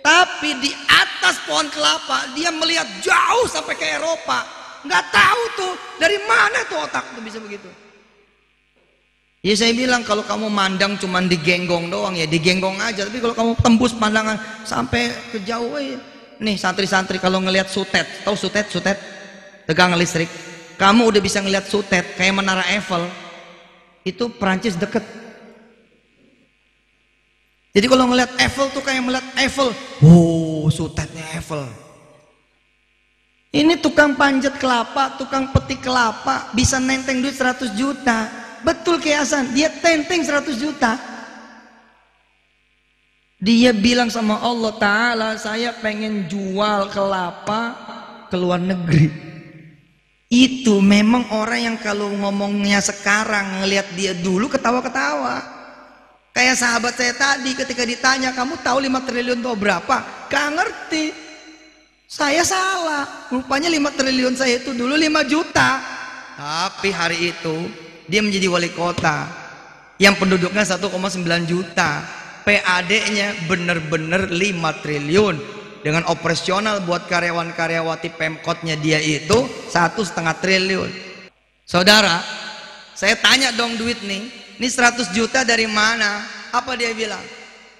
Tapi 0.02 0.58
di 0.58 0.74
atas 0.90 1.38
pohon 1.46 1.70
kelapa 1.70 2.34
dia 2.34 2.50
melihat 2.50 2.90
jauh 3.06 3.46
sampai 3.46 3.78
ke 3.78 3.86
Eropa. 3.86 4.42
Nggak 4.82 5.06
tahu 5.14 5.42
tuh 5.62 5.74
dari 6.02 6.18
mana 6.26 6.66
tuh 6.66 6.82
otak 6.82 7.06
tuh 7.14 7.22
bisa 7.22 7.38
begitu. 7.38 7.70
Ya 9.42 9.58
saya 9.58 9.74
bilang 9.74 10.06
kalau 10.06 10.22
kamu 10.22 10.54
mandang 10.54 11.02
cuma 11.02 11.18
digenggong 11.18 11.90
doang 11.90 12.14
ya 12.14 12.30
digenggong 12.30 12.78
aja. 12.78 13.10
Tapi 13.10 13.18
kalau 13.18 13.34
kamu 13.34 13.52
tembus 13.58 13.94
pandangan 13.98 14.38
sampai 14.62 15.10
ke 15.34 15.42
jauh 15.42 15.82
ya. 15.82 15.98
Nih 16.38 16.62
santri-santri 16.62 17.18
kalau 17.18 17.42
ngelihat 17.42 17.66
sutet, 17.66 18.06
tahu 18.22 18.38
sutet, 18.38 18.70
sutet, 18.70 18.98
tegang 19.66 19.98
listrik. 19.98 20.30
Kamu 20.78 21.10
udah 21.10 21.22
bisa 21.22 21.42
ngelihat 21.42 21.66
sutet 21.66 22.18
kayak 22.18 22.38
menara 22.38 22.62
Eiffel. 22.70 23.06
Itu 24.06 24.30
Perancis 24.30 24.78
deket. 24.78 25.06
Jadi 27.74 27.86
kalau 27.90 28.10
ngelihat 28.10 28.34
Eiffel 28.42 28.70
tuh 28.74 28.82
kayak 28.86 29.02
melihat 29.06 29.26
Eiffel. 29.42 29.74
Wow, 30.06 30.70
sutetnya 30.70 31.26
Eiffel. 31.34 31.66
Ini 33.52 33.78
tukang 33.82 34.16
panjat 34.16 34.58
kelapa, 34.58 35.18
tukang 35.18 35.50
petik 35.50 35.82
kelapa, 35.84 36.50
bisa 36.54 36.78
nenteng 36.78 37.26
duit 37.26 37.36
100 37.36 37.74
juta. 37.74 38.41
Betul 38.62 39.02
kiasan, 39.02 39.54
dia 39.58 39.70
tenteng 39.70 40.22
100 40.22 40.54
juta. 40.58 40.98
Dia 43.42 43.74
bilang 43.74 44.14
sama 44.14 44.38
Allah 44.38 44.74
Ta'ala, 44.78 45.30
saya 45.34 45.74
pengen 45.82 46.30
jual 46.30 46.94
kelapa 46.94 47.74
ke 48.30 48.38
luar 48.38 48.62
negeri. 48.62 49.10
Itu 50.30 50.78
memang 50.80 51.28
orang 51.34 51.74
yang 51.74 51.78
kalau 51.82 52.14
ngomongnya 52.14 52.80
sekarang 52.80 53.66
ngelihat 53.66 53.90
dia 53.98 54.14
dulu 54.14 54.46
ketawa-ketawa. 54.46 55.42
Kayak 56.32 56.62
sahabat 56.62 56.94
saya 56.96 57.12
tadi 57.18 57.52
ketika 57.52 57.84
ditanya, 57.84 58.32
kamu 58.32 58.62
tahu 58.64 58.78
5 58.78 59.10
triliun 59.10 59.42
itu 59.44 59.52
berapa? 59.58 60.30
Gak 60.32 60.48
ngerti. 60.56 61.06
Saya 62.08 62.46
salah. 62.46 63.28
Rupanya 63.28 63.68
5 63.68 63.98
triliun 63.98 64.38
saya 64.38 64.62
itu 64.62 64.72
dulu 64.72 64.96
5 64.96 65.28
juta. 65.28 65.82
Tapi 66.38 66.94
hari 66.94 67.36
itu 67.36 67.68
dia 68.12 68.20
menjadi 68.20 68.52
wali 68.52 68.76
kota. 68.76 69.32
Yang 69.96 70.20
penduduknya 70.20 70.68
1,9 70.68 71.48
juta. 71.48 72.04
PAD-nya 72.44 73.48
bener-bener 73.48 74.28
5 74.28 74.84
triliun. 74.84 75.36
Dengan 75.82 76.06
operasional 76.12 76.84
buat 76.84 77.08
karyawan-karyawati 77.08 78.14
pemkotnya 78.20 78.76
dia 78.78 79.00
itu 79.00 79.48
satu 79.72 80.04
setengah 80.04 80.36
triliun. 80.38 80.92
Saudara 81.66 82.20
saya 82.94 83.16
tanya 83.18 83.56
dong 83.56 83.80
duit 83.80 84.04
nih. 84.04 84.28
Ini 84.62 84.68
100 84.68 85.16
juta 85.16 85.42
dari 85.42 85.66
mana? 85.66 86.22
Apa 86.54 86.78
dia 86.78 86.94
bilang? 86.94 87.24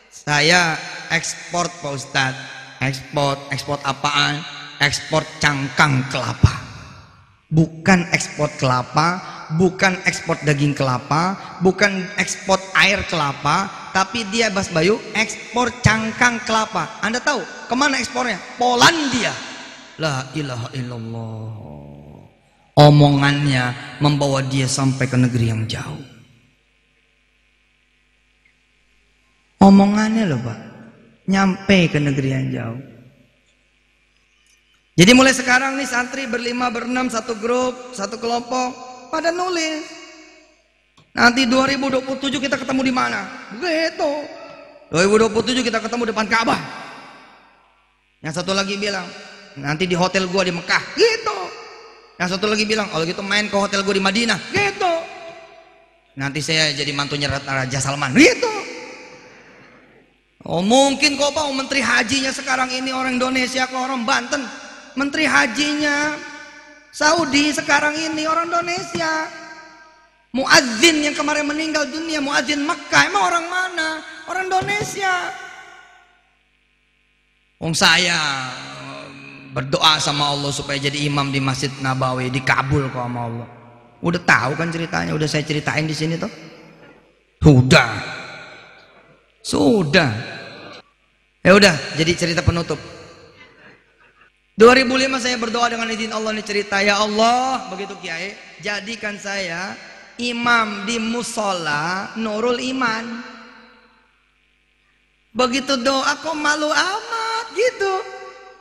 Saya 0.10 0.80
ekspor 1.14 1.70
Pak 1.70 1.92
Ustadz. 1.94 2.42
Ekspor 2.82 3.38
ekspor 3.54 3.78
apaan? 3.86 4.42
Ekspor 4.82 5.22
cangkang 5.38 6.10
kelapa. 6.10 6.58
Bukan 7.54 8.10
ekspor 8.10 8.50
kelapa 8.58 9.41
bukan 9.56 10.00
ekspor 10.08 10.40
daging 10.44 10.76
kelapa, 10.76 11.58
bukan 11.60 12.08
ekspor 12.20 12.60
air 12.76 13.04
kelapa, 13.08 13.68
tapi 13.92 14.24
dia 14.32 14.48
Bas 14.52 14.72
Bayu 14.72 15.00
ekspor 15.16 15.72
cangkang 15.84 16.40
kelapa. 16.48 17.00
Anda 17.04 17.20
tahu 17.20 17.42
ke 17.42 17.76
mana 17.76 18.00
ekspornya? 18.00 18.40
Polandia. 18.56 19.34
La 20.00 20.28
ilaha 20.34 20.68
illallah. 20.76 21.52
Omongannya 22.80 23.98
membawa 24.00 24.40
dia 24.42 24.66
sampai 24.66 25.06
ke 25.06 25.18
negeri 25.20 25.46
yang 25.52 25.64
jauh. 25.68 26.02
Omongannya 29.62 30.26
loh 30.26 30.42
Pak, 30.42 30.60
nyampe 31.30 31.86
ke 31.92 32.00
negeri 32.02 32.30
yang 32.34 32.48
jauh. 32.50 32.82
Jadi 34.98 35.12
mulai 35.16 35.32
sekarang 35.32 35.78
nih 35.78 35.88
santri 35.88 36.26
berlima, 36.28 36.68
berenam, 36.74 37.08
satu 37.08 37.38
grup, 37.38 37.94
satu 37.94 38.18
kelompok, 38.18 38.91
pada 39.12 39.30
nulis. 39.36 39.84
Nanti 41.12 41.44
2027 41.44 42.40
kita 42.40 42.56
ketemu 42.56 42.82
di 42.88 42.94
mana? 42.96 43.28
Begitu. 43.60 44.12
2027 44.96 45.68
kita 45.68 45.84
ketemu 45.84 46.04
depan 46.16 46.26
Ka'bah. 46.32 46.60
Yang 48.24 48.40
satu 48.40 48.56
lagi 48.56 48.80
bilang, 48.80 49.04
nanti 49.60 49.84
di 49.84 49.96
hotel 50.00 50.32
gua 50.32 50.48
di 50.48 50.56
Mekah. 50.56 50.84
Gitu. 50.96 51.40
Yang 52.16 52.40
satu 52.40 52.48
lagi 52.48 52.64
bilang, 52.64 52.88
kalau 52.88 53.04
gitu 53.04 53.20
main 53.20 53.52
ke 53.52 53.58
hotel 53.60 53.84
gua 53.84 53.92
di 53.92 54.04
Madinah. 54.04 54.40
Gitu. 54.56 54.94
Nanti 56.16 56.40
saya 56.40 56.72
jadi 56.72 56.92
mantunya 56.96 57.28
Raja 57.28 57.80
Salman. 57.84 58.16
Gitu. 58.16 58.52
Oh 60.48 60.64
mungkin 60.64 61.20
kok 61.20 61.38
Pak, 61.38 61.46
menteri 61.54 61.86
hajinya 61.86 62.34
sekarang 62.34 62.72
ini 62.74 62.90
orang 62.90 63.20
Indonesia 63.20 63.68
ke 63.68 63.76
orang 63.78 64.08
Banten. 64.08 64.42
Menteri 64.98 65.24
hajinya 65.24 66.18
Saudi 66.92 67.56
sekarang 67.56 67.96
ini 67.96 68.28
orang 68.28 68.52
Indonesia. 68.52 69.32
Muadzin 70.32 71.04
yang 71.04 71.16
kemarin 71.16 71.44
meninggal 71.44 71.88
dunia, 71.92 72.24
muadzin 72.24 72.64
Mekah, 72.64 73.04
emang 73.08 73.24
orang 73.28 73.46
mana? 73.52 73.90
Orang 74.32 74.48
Indonesia. 74.48 75.12
Wong 77.60 77.76
saya 77.76 78.48
berdoa 79.52 80.00
sama 80.00 80.32
Allah 80.32 80.52
supaya 80.56 80.80
jadi 80.80 81.04
imam 81.08 81.32
di 81.36 81.44
Masjid 81.44 81.68
Nabawi, 81.84 82.32
dikabul 82.32 82.88
kok 82.88 83.04
sama 83.04 83.28
Allah. 83.28 83.48
Udah 84.00 84.22
tahu 84.24 84.52
kan 84.56 84.72
ceritanya, 84.72 85.12
udah 85.12 85.28
saya 85.28 85.44
ceritain 85.44 85.84
di 85.84 85.96
sini 85.96 86.16
tuh. 86.16 86.32
Sudah. 87.44 87.92
Sudah. 89.44 90.12
Ya 91.44 91.52
udah, 91.56 91.76
jadi 92.00 92.12
cerita 92.16 92.40
penutup. 92.40 92.80
2005 94.60 95.24
saya 95.24 95.36
berdoa 95.40 95.72
dengan 95.72 95.88
izin 95.88 96.12
Allah 96.12 96.36
ini 96.36 96.44
cerita 96.44 96.84
ya 96.84 97.00
Allah 97.00 97.72
begitu 97.72 97.96
kiai 98.04 98.36
jadikan 98.60 99.16
saya 99.16 99.74
imam 100.22 100.86
di 100.86 101.02
musola 101.02 102.14
Nurul 102.14 102.62
Iman. 102.62 103.26
Begitu 105.34 105.80
doa 105.82 106.14
kok 106.22 106.38
malu 106.38 106.70
amat 106.70 107.46
gitu. 107.58 107.94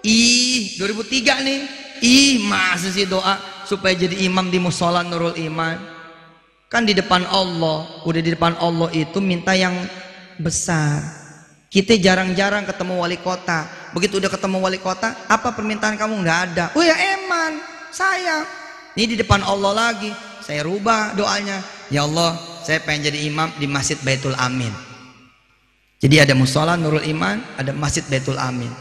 Ih 0.06 0.80
2003 0.80 1.44
nih. 1.44 1.60
Ih 2.00 2.48
masa 2.48 2.88
sih 2.88 3.04
doa 3.04 3.36
supaya 3.68 3.92
jadi 3.92 4.24
imam 4.24 4.48
di 4.48 4.56
musola 4.56 5.04
Nurul 5.04 5.36
Iman? 5.36 5.76
Kan 6.72 6.88
di 6.88 6.94
depan 6.96 7.26
Allah 7.28 8.06
udah 8.08 8.20
di 8.22 8.30
depan 8.32 8.56
Allah 8.56 8.88
itu 8.94 9.18
minta 9.18 9.52
yang 9.52 9.74
besar 10.38 11.19
kita 11.70 11.94
jarang-jarang 12.02 12.66
ketemu 12.66 12.98
wali 12.98 13.14
kota. 13.22 13.70
Begitu 13.94 14.18
udah 14.18 14.26
ketemu 14.26 14.58
wali 14.58 14.82
kota, 14.82 15.14
apa 15.30 15.54
permintaan 15.54 15.94
kamu? 15.94 16.18
Nggak 16.26 16.38
ada. 16.50 16.64
Oh 16.74 16.82
ya 16.82 16.98
eman, 16.98 17.62
saya. 17.94 18.42
Ini 18.98 19.14
di 19.14 19.16
depan 19.22 19.38
Allah 19.46 19.70
lagi. 19.70 20.10
Saya 20.42 20.66
rubah 20.66 21.14
doanya. 21.14 21.62
Ya 21.94 22.02
Allah, 22.02 22.34
saya 22.66 22.82
pengen 22.82 23.06
jadi 23.06 23.22
imam 23.30 23.54
di 23.54 23.70
Masjid 23.70 23.94
Baitul 24.02 24.34
Amin. 24.34 24.74
Jadi 26.02 26.18
ada 26.18 26.34
musola 26.34 26.74
Nurul 26.74 27.06
Iman, 27.06 27.38
ada 27.54 27.70
Masjid 27.70 28.02
Baitul 28.10 28.40
Amin. 28.40 28.72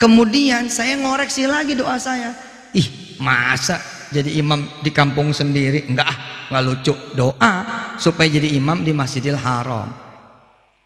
Kemudian 0.00 0.66
saya 0.66 0.98
ngoreksi 0.98 1.46
lagi 1.46 1.78
doa 1.78 1.94
saya. 2.00 2.34
Ih, 2.74 3.20
masa 3.22 3.78
jadi 4.10 4.34
imam 4.42 4.66
di 4.82 4.90
kampung 4.90 5.30
sendiri? 5.30 5.86
Enggak, 5.86 6.10
enggak 6.50 6.62
lucu. 6.66 6.94
Doa 7.14 7.54
supaya 8.02 8.26
jadi 8.26 8.58
imam 8.58 8.82
di 8.82 8.90
Masjidil 8.90 9.38
Haram. 9.38 10.09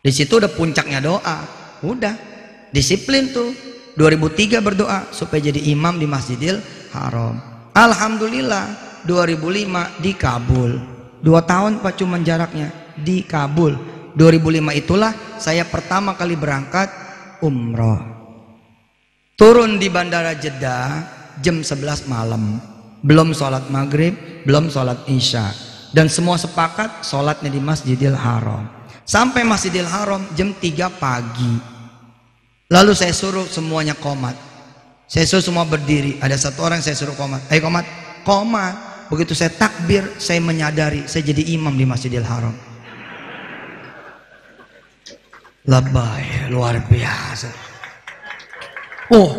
Di 0.05 0.13
situ 0.13 0.37
udah 0.37 0.53
puncaknya 0.53 1.01
doa. 1.01 1.39
Udah. 1.81 2.13
Disiplin 2.69 3.33
tuh. 3.33 3.57
2003 3.97 4.61
berdoa 4.61 5.09
supaya 5.15 5.39
jadi 5.49 5.71
imam 5.71 5.97
di 5.97 6.05
Masjidil 6.05 6.59
Haram. 6.93 7.39
Alhamdulillah 7.73 8.67
2005 9.09 10.03
dikabul. 10.03 10.71
Dua 11.25 11.41
tahun 11.47 11.81
Pak 11.81 12.03
cuma 12.03 12.21
jaraknya 12.21 12.75
dikabul. 13.01 13.79
2005 14.19 14.83
itulah 14.83 15.13
saya 15.39 15.65
pertama 15.65 16.19
kali 16.19 16.35
berangkat 16.35 16.91
umroh. 17.41 18.03
Turun 19.35 19.79
di 19.79 19.91
bandara 19.91 20.35
Jeddah 20.35 21.07
jam 21.43 21.63
11 21.63 22.11
malam. 22.11 22.63
Belum 23.03 23.31
sholat 23.31 23.71
maghrib, 23.71 24.15
belum 24.43 24.71
sholat 24.71 25.07
isya. 25.11 25.55
Dan 25.95 26.11
semua 26.11 26.35
sepakat 26.35 27.07
sholatnya 27.07 27.51
di 27.51 27.63
Masjidil 27.63 28.15
Haram. 28.15 28.84
Sampai 29.05 29.45
Masjidil 29.45 29.85
Haram 29.85 30.25
jam 30.33 30.57
3 30.57 30.89
pagi. 30.97 31.55
Lalu 32.73 32.93
saya 32.97 33.13
suruh 33.13 33.45
semuanya 33.45 33.93
komat. 33.93 34.33
Saya 35.05 35.29
suruh 35.29 35.45
semua 35.45 35.69
berdiri. 35.69 36.17
Ada 36.25 36.49
satu 36.49 36.65
orang 36.65 36.81
saya 36.81 36.97
suruh 36.97 37.13
komat. 37.13 37.45
Ayo 37.53 37.61
komat. 37.61 37.85
Komat. 38.25 38.75
Begitu 39.13 39.37
saya 39.37 39.53
takbir, 39.53 40.17
saya 40.17 40.41
menyadari 40.41 41.05
saya 41.05 41.21
jadi 41.29 41.53
imam 41.53 41.77
di 41.77 41.85
Masjidil 41.85 42.25
Haram. 42.25 42.57
Lebay, 45.69 46.49
luar 46.49 46.81
biasa. 46.89 47.53
Oh, 49.13 49.31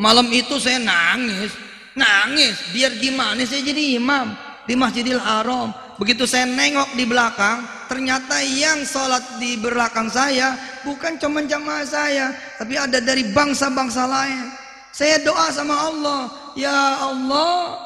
malam 0.00 0.28
itu 0.32 0.56
saya 0.56 0.80
nangis. 0.80 1.52
Nangis, 1.92 2.72
biar 2.72 2.96
gimana 2.96 3.44
saya 3.44 3.60
jadi 3.60 4.00
imam 4.00 4.32
di 4.64 4.72
Masjidil 4.72 5.20
Haram. 5.20 5.72
Begitu 6.00 6.24
saya 6.24 6.48
nengok 6.48 6.96
di 6.96 7.04
belakang, 7.04 7.60
ternyata 7.90 8.38
yang 8.38 8.86
sholat 8.86 9.42
di 9.42 9.58
belakang 9.58 10.06
saya 10.06 10.54
bukan 10.86 11.18
cuma 11.18 11.42
jamaah 11.42 11.82
saya, 11.82 12.30
tapi 12.54 12.78
ada 12.78 13.02
dari 13.02 13.26
bangsa-bangsa 13.34 14.06
lain. 14.06 14.46
Saya 14.94 15.18
doa 15.26 15.50
sama 15.50 15.74
Allah, 15.74 16.30
ya 16.54 17.02
Allah, 17.02 17.82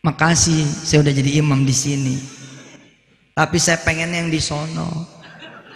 makasih 0.00 0.64
saya 0.64 1.04
udah 1.04 1.12
jadi 1.12 1.44
imam 1.44 1.68
di 1.68 1.76
sini. 1.76 2.16
Tapi 3.36 3.56
saya 3.60 3.80
pengen 3.84 4.16
yang 4.16 4.28
di 4.32 4.40
sono. 4.40 4.88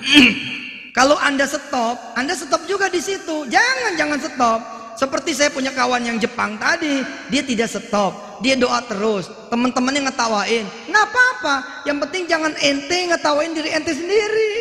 Kalau 0.96 1.16
anda 1.20 1.44
stop, 1.44 1.96
anda 2.16 2.32
stop 2.32 2.64
juga 2.64 2.88
di 2.88 3.00
situ. 3.00 3.48
Jangan, 3.48 3.96
jangan 4.00 4.18
stop. 4.20 4.60
Seperti 4.96 5.36
saya 5.36 5.52
punya 5.52 5.72
kawan 5.76 6.04
yang 6.04 6.16
Jepang 6.16 6.56
tadi, 6.56 7.04
dia 7.28 7.44
tidak 7.44 7.68
stop 7.68 8.25
dia 8.40 8.54
doa 8.58 8.82
terus. 8.84 9.28
Teman-temannya 9.48 10.10
ngetawain. 10.10 10.64
Nggak 10.88 11.04
apa-apa. 11.12 11.54
Yang 11.88 11.98
penting 12.08 12.22
jangan 12.28 12.52
ente 12.58 12.98
ngetawain 13.08 13.52
diri 13.54 13.70
ente 13.72 13.92
sendiri. 13.92 14.52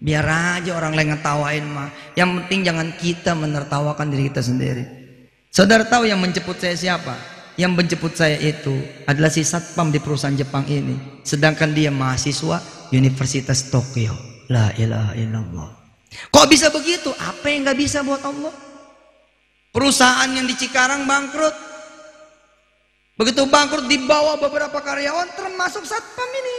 Biar 0.00 0.24
aja 0.24 0.72
orang 0.80 0.96
lain 0.96 1.12
ngetawain 1.12 1.64
mah 1.68 1.92
yang 2.16 2.32
penting 2.40 2.64
jangan 2.64 2.88
kita 2.96 3.36
menertawakan 3.36 4.08
diri 4.08 4.32
kita 4.32 4.40
sendiri. 4.40 4.84
Saudara 5.52 5.84
tahu 5.84 6.08
yang 6.08 6.16
menjemput 6.16 6.56
saya 6.56 6.72
siapa? 6.72 7.20
Yang 7.60 7.72
menjemput 7.76 8.16
saya 8.16 8.40
itu 8.40 8.80
adalah 9.04 9.28
si 9.28 9.44
satpam 9.44 9.92
di 9.92 10.00
perusahaan 10.00 10.32
Jepang 10.32 10.64
ini. 10.72 11.20
Sedangkan 11.20 11.76
dia 11.76 11.92
mahasiswa 11.92 12.64
Universitas 12.96 13.68
Tokyo. 13.68 14.16
La 14.48 14.72
ilaha 14.80 15.12
illallah. 15.20 15.68
Kok 16.32 16.46
bisa 16.48 16.72
begitu? 16.72 17.12
Apa 17.20 17.52
yang 17.52 17.68
nggak 17.68 17.78
bisa 17.78 18.00
buat 18.00 18.24
Allah? 18.24 18.50
Perusahaan 19.70 20.26
yang 20.32 20.48
di 20.48 20.56
Cikarang 20.58 21.06
bangkrut 21.06 21.69
Begitu 23.20 23.44
bangkrut 23.44 23.84
dibawa 23.84 24.40
beberapa 24.40 24.80
karyawan 24.80 25.36
termasuk 25.36 25.84
satpam 25.84 26.30
ini. 26.40 26.58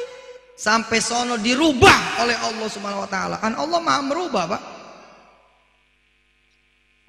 Sampai 0.53 1.01
sono 1.01 1.41
dirubah 1.41 2.21
oleh 2.21 2.37
Allah 2.37 2.69
Subhanahu 2.69 3.01
wa 3.01 3.09
taala. 3.09 3.41
Kan 3.41 3.57
Allah 3.57 3.81
Maha 3.81 4.01
merubah, 4.05 4.45
Pak. 4.45 4.61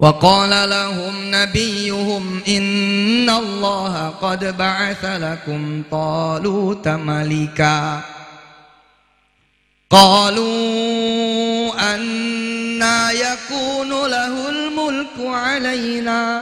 Qala 0.01 0.65
lahum 0.65 1.29
nabiyuhum 1.29 2.41
inna 2.49 3.37
Allah 3.37 4.17
qad 4.17 4.41
ba'atha 4.57 5.21
lakum 5.21 5.85
taluta 5.85 6.97
malika. 6.97 8.01
Qalu 9.85 10.49
anna 11.77 13.13
yakunu 13.13 14.09
lahul 14.09 14.61
mulku 14.73 15.29
alaina 15.29 16.41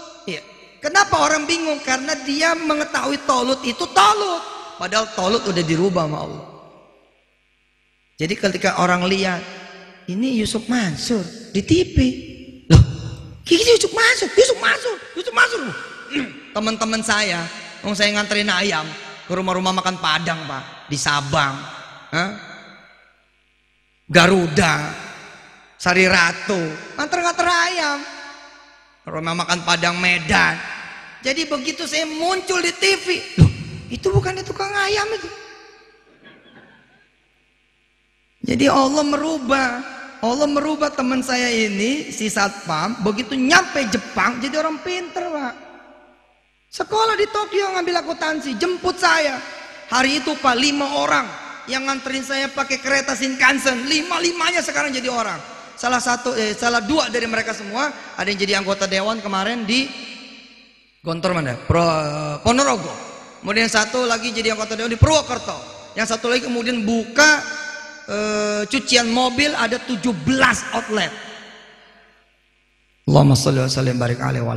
Kenapa 0.81 1.21
orang 1.21 1.45
bingung? 1.45 1.77
Karena 1.85 2.17
dia 2.25 2.57
mengetahui 2.57 3.21
tolut 3.29 3.61
itu 3.61 3.85
tolut. 3.93 4.41
Padahal 4.81 5.05
tolut 5.13 5.45
udah 5.45 5.61
dirubah 5.61 6.09
sama 6.09 6.17
Allah. 6.25 6.45
Jadi 8.17 8.33
ketika 8.33 8.81
orang 8.81 9.05
lihat, 9.05 9.41
ini 10.09 10.41
Yusuf 10.41 10.65
Mansur 10.65 11.21
di 11.53 11.61
TV. 11.61 11.97
Loh, 12.65 12.81
Kiki 13.45 13.77
Yusuf 13.77 13.93
Mansur, 13.93 14.29
Yusuf 14.33 14.57
Mansur, 14.57 14.95
Yusuf 15.13 15.33
Mansur. 15.37 15.61
Teman-teman 16.57 17.01
saya, 17.05 17.45
mau 17.85 17.93
saya 17.93 18.17
nganterin 18.17 18.49
ayam 18.49 18.85
ke 19.29 19.33
rumah-rumah 19.37 19.73
makan 19.77 20.01
Padang, 20.01 20.49
Pak, 20.49 20.89
di 20.89 20.97
Sabang. 20.97 21.53
Hah? 22.09 22.31
Garuda, 24.09 24.91
Sari 25.77 26.09
Ratu, 26.09 26.61
nganter-nganter 26.97 27.47
ayam. 27.47 27.97
Rumah 29.01 29.33
makan 29.33 29.65
Padang 29.65 29.97
Medan. 29.97 30.61
Jadi 31.25 31.49
begitu 31.49 31.89
saya 31.89 32.05
muncul 32.05 32.61
di 32.61 32.73
TV, 32.73 33.21
loh, 33.37 33.49
itu 33.89 34.07
bukan 34.09 34.37
itu 34.37 34.53
tukang 34.53 34.73
ayam 34.73 35.05
itu. 35.13 35.29
Jadi 38.41 38.65
Allah 38.65 39.05
merubah, 39.05 39.69
Allah 40.21 40.49
merubah 40.49 40.89
teman 40.93 41.21
saya 41.21 41.49
ini 41.49 42.09
si 42.09 42.25
satpam 42.25 43.05
begitu 43.05 43.37
nyampe 43.37 43.85
Jepang 43.89 44.41
jadi 44.41 44.65
orang 44.65 44.81
pinter 44.81 45.29
pak. 45.29 45.53
Sekolah 46.73 47.13
di 47.17 47.29
Tokyo 47.29 47.73
ngambil 47.77 48.01
akuntansi, 48.01 48.57
jemput 48.57 48.97
saya. 48.97 49.37
Hari 49.93 50.25
itu 50.25 50.33
pak 50.41 50.57
lima 50.57 50.87
orang 50.97 51.25
yang 51.69 51.85
nganterin 51.85 52.25
saya 52.25 52.49
pakai 52.49 52.81
kereta 52.81 53.13
Shinkansen, 53.13 53.85
lima 53.85 54.17
limanya 54.17 54.65
sekarang 54.65 54.89
jadi 54.89 55.09
orang 55.09 55.60
salah 55.75 56.01
satu 56.01 56.33
eh, 56.35 56.55
salah 56.55 56.81
dua 56.83 57.07
dari 57.11 57.27
mereka 57.27 57.51
semua 57.55 57.91
ada 58.15 58.27
yang 58.27 58.39
jadi 58.39 58.53
anggota 58.59 58.85
dewan 58.87 59.19
kemarin 59.19 59.63
di 59.67 59.87
Gontor 61.01 61.33
mana? 61.33 61.57
Pro, 61.57 61.81
Ponorogo. 62.45 62.93
Kemudian 63.41 63.65
satu 63.65 64.05
lagi 64.05 64.29
jadi 64.29 64.53
anggota 64.53 64.77
dewan 64.77 64.93
di 64.93 65.01
Purwokerto. 65.01 65.57
Yang 65.97 66.13
satu 66.13 66.29
lagi 66.29 66.45
kemudian 66.45 66.85
buka 66.85 67.41
eh, 68.05 68.61
cucian 68.69 69.09
mobil 69.09 69.49
ada 69.57 69.81
17 69.81 69.97
outlet. 70.77 71.09
Allahumma 73.09 73.33
shalli 73.33 73.65
wa 73.65 73.65
sallim 73.65 73.97
barik 73.97 74.21
alaihi 74.21 74.45
wa 74.45 74.53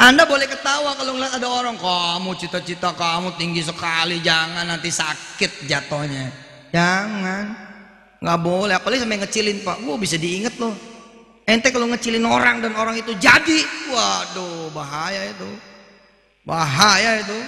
Anda 0.00 0.24
boleh 0.28 0.48
ketawa 0.48 0.96
kalau 1.00 1.16
ngeliat 1.16 1.40
ada 1.40 1.48
orang 1.48 1.76
kamu 1.80 2.36
cita-cita 2.40 2.92
kamu 2.96 3.36
tinggi 3.40 3.64
sekali 3.64 4.20
jangan 4.24 4.64
nanti 4.64 4.88
sakit 4.88 5.68
jatuhnya 5.68 6.32
jangan 6.72 7.69
nggak 8.20 8.38
boleh 8.44 8.74
apalagi 8.76 9.00
sampai 9.02 9.18
ngecilin 9.24 9.58
pak. 9.64 9.76
Gua 9.80 9.96
bisa 9.96 10.20
diinget 10.20 10.54
loh. 10.60 10.76
Ente 11.48 11.72
kalau 11.74 11.90
ngecilin 11.90 12.22
orang 12.22 12.62
dan 12.62 12.76
orang 12.76 12.94
itu 13.00 13.16
jadi 13.16 13.58
waduh 13.90 14.70
bahaya 14.70 15.32
itu. 15.32 15.50
Bahaya 16.44 17.24
itu. 17.24 17.38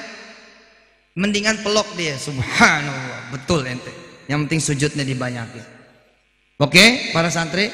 Mendingan 1.12 1.60
pelok 1.60 1.92
dia 1.94 2.16
subhanallah. 2.16 3.30
Betul 3.30 3.68
ente. 3.68 3.92
Yang 4.26 4.38
penting 4.48 4.60
sujudnya 4.64 5.04
dibanyakin. 5.04 5.62
Oke 6.56 7.12
para 7.12 7.28
santri? 7.28 7.68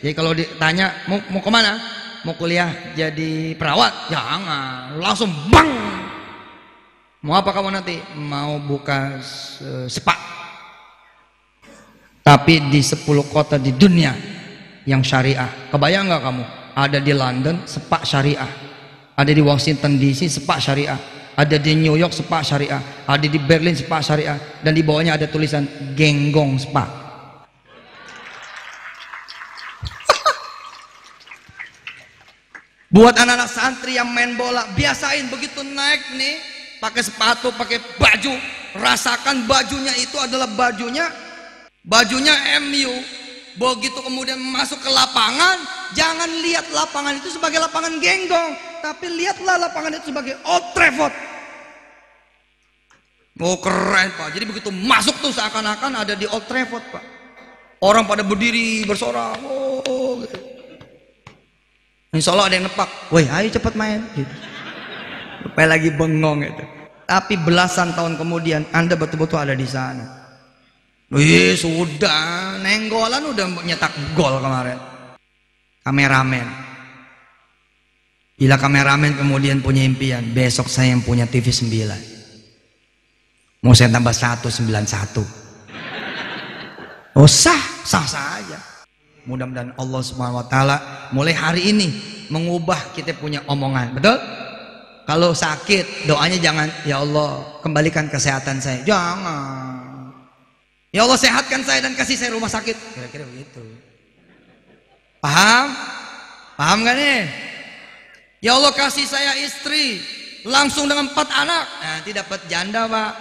Jadi 0.00 0.12
kalau 0.16 0.32
ditanya 0.34 1.06
mau, 1.06 1.22
mau 1.30 1.40
ke 1.44 1.50
mana? 1.52 1.78
Mau 2.26 2.34
kuliah 2.36 2.92
jadi 2.98 3.54
perawat. 3.56 4.10
Jangan 4.10 4.98
langsung 4.98 5.30
bang. 5.48 5.70
Mau 7.20 7.36
apa 7.36 7.52
kamu 7.52 7.68
nanti? 7.68 8.00
Mau 8.16 8.56
buka 8.58 9.20
sepak 9.88 10.39
tapi 12.30 12.70
di 12.70 12.78
10 12.78 13.26
kota 13.26 13.58
di 13.58 13.74
dunia 13.74 14.14
yang 14.86 15.02
syariah. 15.02 15.66
Kebayang 15.74 16.06
nggak 16.06 16.22
kamu? 16.22 16.46
Ada 16.78 17.02
di 17.02 17.10
London 17.10 17.66
sepak 17.66 18.06
syariah. 18.06 18.46
Ada 19.18 19.34
di 19.34 19.42
Washington 19.42 19.98
DC 19.98 20.38
sepak 20.38 20.62
syariah. 20.62 20.94
Ada 21.34 21.58
di 21.58 21.74
New 21.74 21.98
York 21.98 22.14
sepak 22.14 22.46
syariah. 22.46 22.78
Ada 23.02 23.26
di 23.26 23.34
Berlin 23.42 23.74
sepak 23.74 24.06
syariah. 24.06 24.38
Dan 24.62 24.78
di 24.78 24.86
bawahnya 24.86 25.18
ada 25.18 25.26
tulisan 25.26 25.66
genggong 25.98 26.62
sepak. 26.62 26.86
Buat 32.94 33.26
anak-anak 33.26 33.50
santri 33.50 33.98
yang 33.98 34.06
main 34.06 34.38
bola, 34.38 34.70
biasain 34.78 35.26
begitu 35.34 35.66
naik 35.66 36.14
nih, 36.14 36.38
pakai 36.78 37.02
sepatu, 37.02 37.50
pakai 37.58 37.82
baju, 37.98 38.38
rasakan 38.78 39.50
bajunya 39.50 39.98
itu 39.98 40.14
adalah 40.14 40.46
bajunya 40.46 41.10
bajunya 41.84 42.34
MU. 42.60 42.94
Begitu 43.50 43.98
kemudian 44.00 44.38
masuk 44.38 44.78
ke 44.78 44.88
lapangan, 44.88 45.58
jangan 45.92 46.30
lihat 46.40 46.70
lapangan 46.70 47.18
itu 47.18 47.34
sebagai 47.34 47.58
lapangan 47.58 47.98
genggong, 47.98 48.56
tapi 48.78 49.10
lihatlah 49.10 49.58
lapangan 49.68 49.98
itu 49.98 50.14
sebagai 50.14 50.38
Old 50.46 50.70
Trafford. 50.72 51.12
Oh 53.42 53.58
keren 53.58 54.14
pak, 54.16 54.32
jadi 54.32 54.44
begitu 54.46 54.70
masuk 54.70 55.18
tuh 55.18 55.34
seakan-akan 55.34 55.92
ada 56.06 56.14
di 56.14 56.30
Old 56.30 56.46
Trafford 56.46 56.84
pak. 56.94 57.04
Orang 57.82 58.06
pada 58.06 58.22
berdiri 58.22 58.86
bersorak, 58.86 59.40
oh 59.44 60.20
gitu. 60.24 60.38
Insya 62.10 62.34
Allah 62.34 62.50
ada 62.50 62.54
yang 62.58 62.66
nepak. 62.66 62.90
Woi, 63.14 63.24
ayo 63.30 63.48
cepat 63.54 63.74
main. 63.78 64.02
Gitu. 64.18 64.34
Supaya 65.46 65.66
lagi 65.78 65.94
bengong 65.94 66.42
itu. 66.42 66.64
Tapi 67.06 67.34
belasan 67.38 67.94
tahun 67.94 68.18
kemudian 68.18 68.66
Anda 68.74 68.98
betul-betul 68.98 69.38
ada 69.38 69.54
di 69.54 69.66
sana. 69.66 70.19
Wih, 71.10 71.58
sudah. 71.58 72.54
Nenggolan 72.62 73.34
udah 73.34 73.46
nyetak 73.66 73.90
gol 74.14 74.38
kemarin. 74.38 74.78
Kameramen. 75.82 76.46
Bila 78.38 78.54
kameramen 78.56 79.18
kemudian 79.18 79.60
punya 79.60 79.84
impian, 79.84 80.24
besok 80.32 80.70
saya 80.70 80.96
yang 80.96 81.04
punya 81.04 81.28
TV 81.28 81.52
9. 81.52 83.60
Mau 83.60 83.76
saya 83.76 83.92
tambah 83.92 84.16
191. 84.16 85.20
Oh 87.18 87.28
sah, 87.28 87.60
sah 87.84 88.06
saja. 88.06 88.56
Mudah-mudahan 89.28 89.76
Allah 89.76 90.00
Subhanahu 90.00 90.40
wa 90.40 90.46
taala 90.48 90.80
mulai 91.12 91.36
hari 91.36 91.68
ini 91.68 91.92
mengubah 92.32 92.96
kita 92.96 93.12
punya 93.18 93.44
omongan. 93.50 93.92
Betul? 93.98 94.16
Kalau 95.04 95.34
sakit, 95.34 96.06
doanya 96.06 96.38
jangan 96.38 96.70
ya 96.86 97.02
Allah, 97.02 97.58
kembalikan 97.60 98.06
kesehatan 98.06 98.62
saya. 98.62 98.86
Jangan. 98.86 99.89
Ya 100.90 101.06
Allah 101.06 101.18
sehatkan 101.18 101.62
saya 101.62 101.86
dan 101.86 101.94
kasih 101.94 102.18
saya 102.18 102.34
rumah 102.34 102.50
sakit. 102.50 102.74
Kira-kira 102.74 103.22
begitu. 103.30 103.62
Paham? 105.22 105.70
Paham 106.58 106.82
gak 106.82 106.96
nih? 106.98 107.20
Ya 108.42 108.58
Allah 108.58 108.74
kasih 108.74 109.06
saya 109.06 109.38
istri 109.38 110.02
langsung 110.42 110.90
dengan 110.90 111.06
empat 111.06 111.30
anak. 111.30 111.64
Nanti 111.78 112.10
dapat 112.10 112.40
janda 112.50 112.90
pak. 112.90 113.12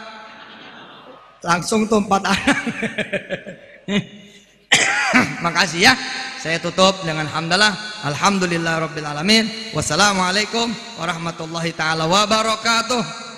Langsung 1.46 1.86
tuh 1.86 2.02
empat 2.02 2.24
anak. 2.26 2.58
Makasih 5.46 5.80
ya. 5.86 5.94
Saya 6.42 6.58
tutup 6.58 7.06
dengan 7.06 7.30
hamdalah. 7.30 7.78
Alhamdulillah 8.02 8.90
rabbil 8.90 9.06
alamin. 9.06 9.46
Wassalamualaikum 9.78 10.74
warahmatullahi 10.98 11.70
taala 11.78 12.10
wabarakatuh. 12.10 13.29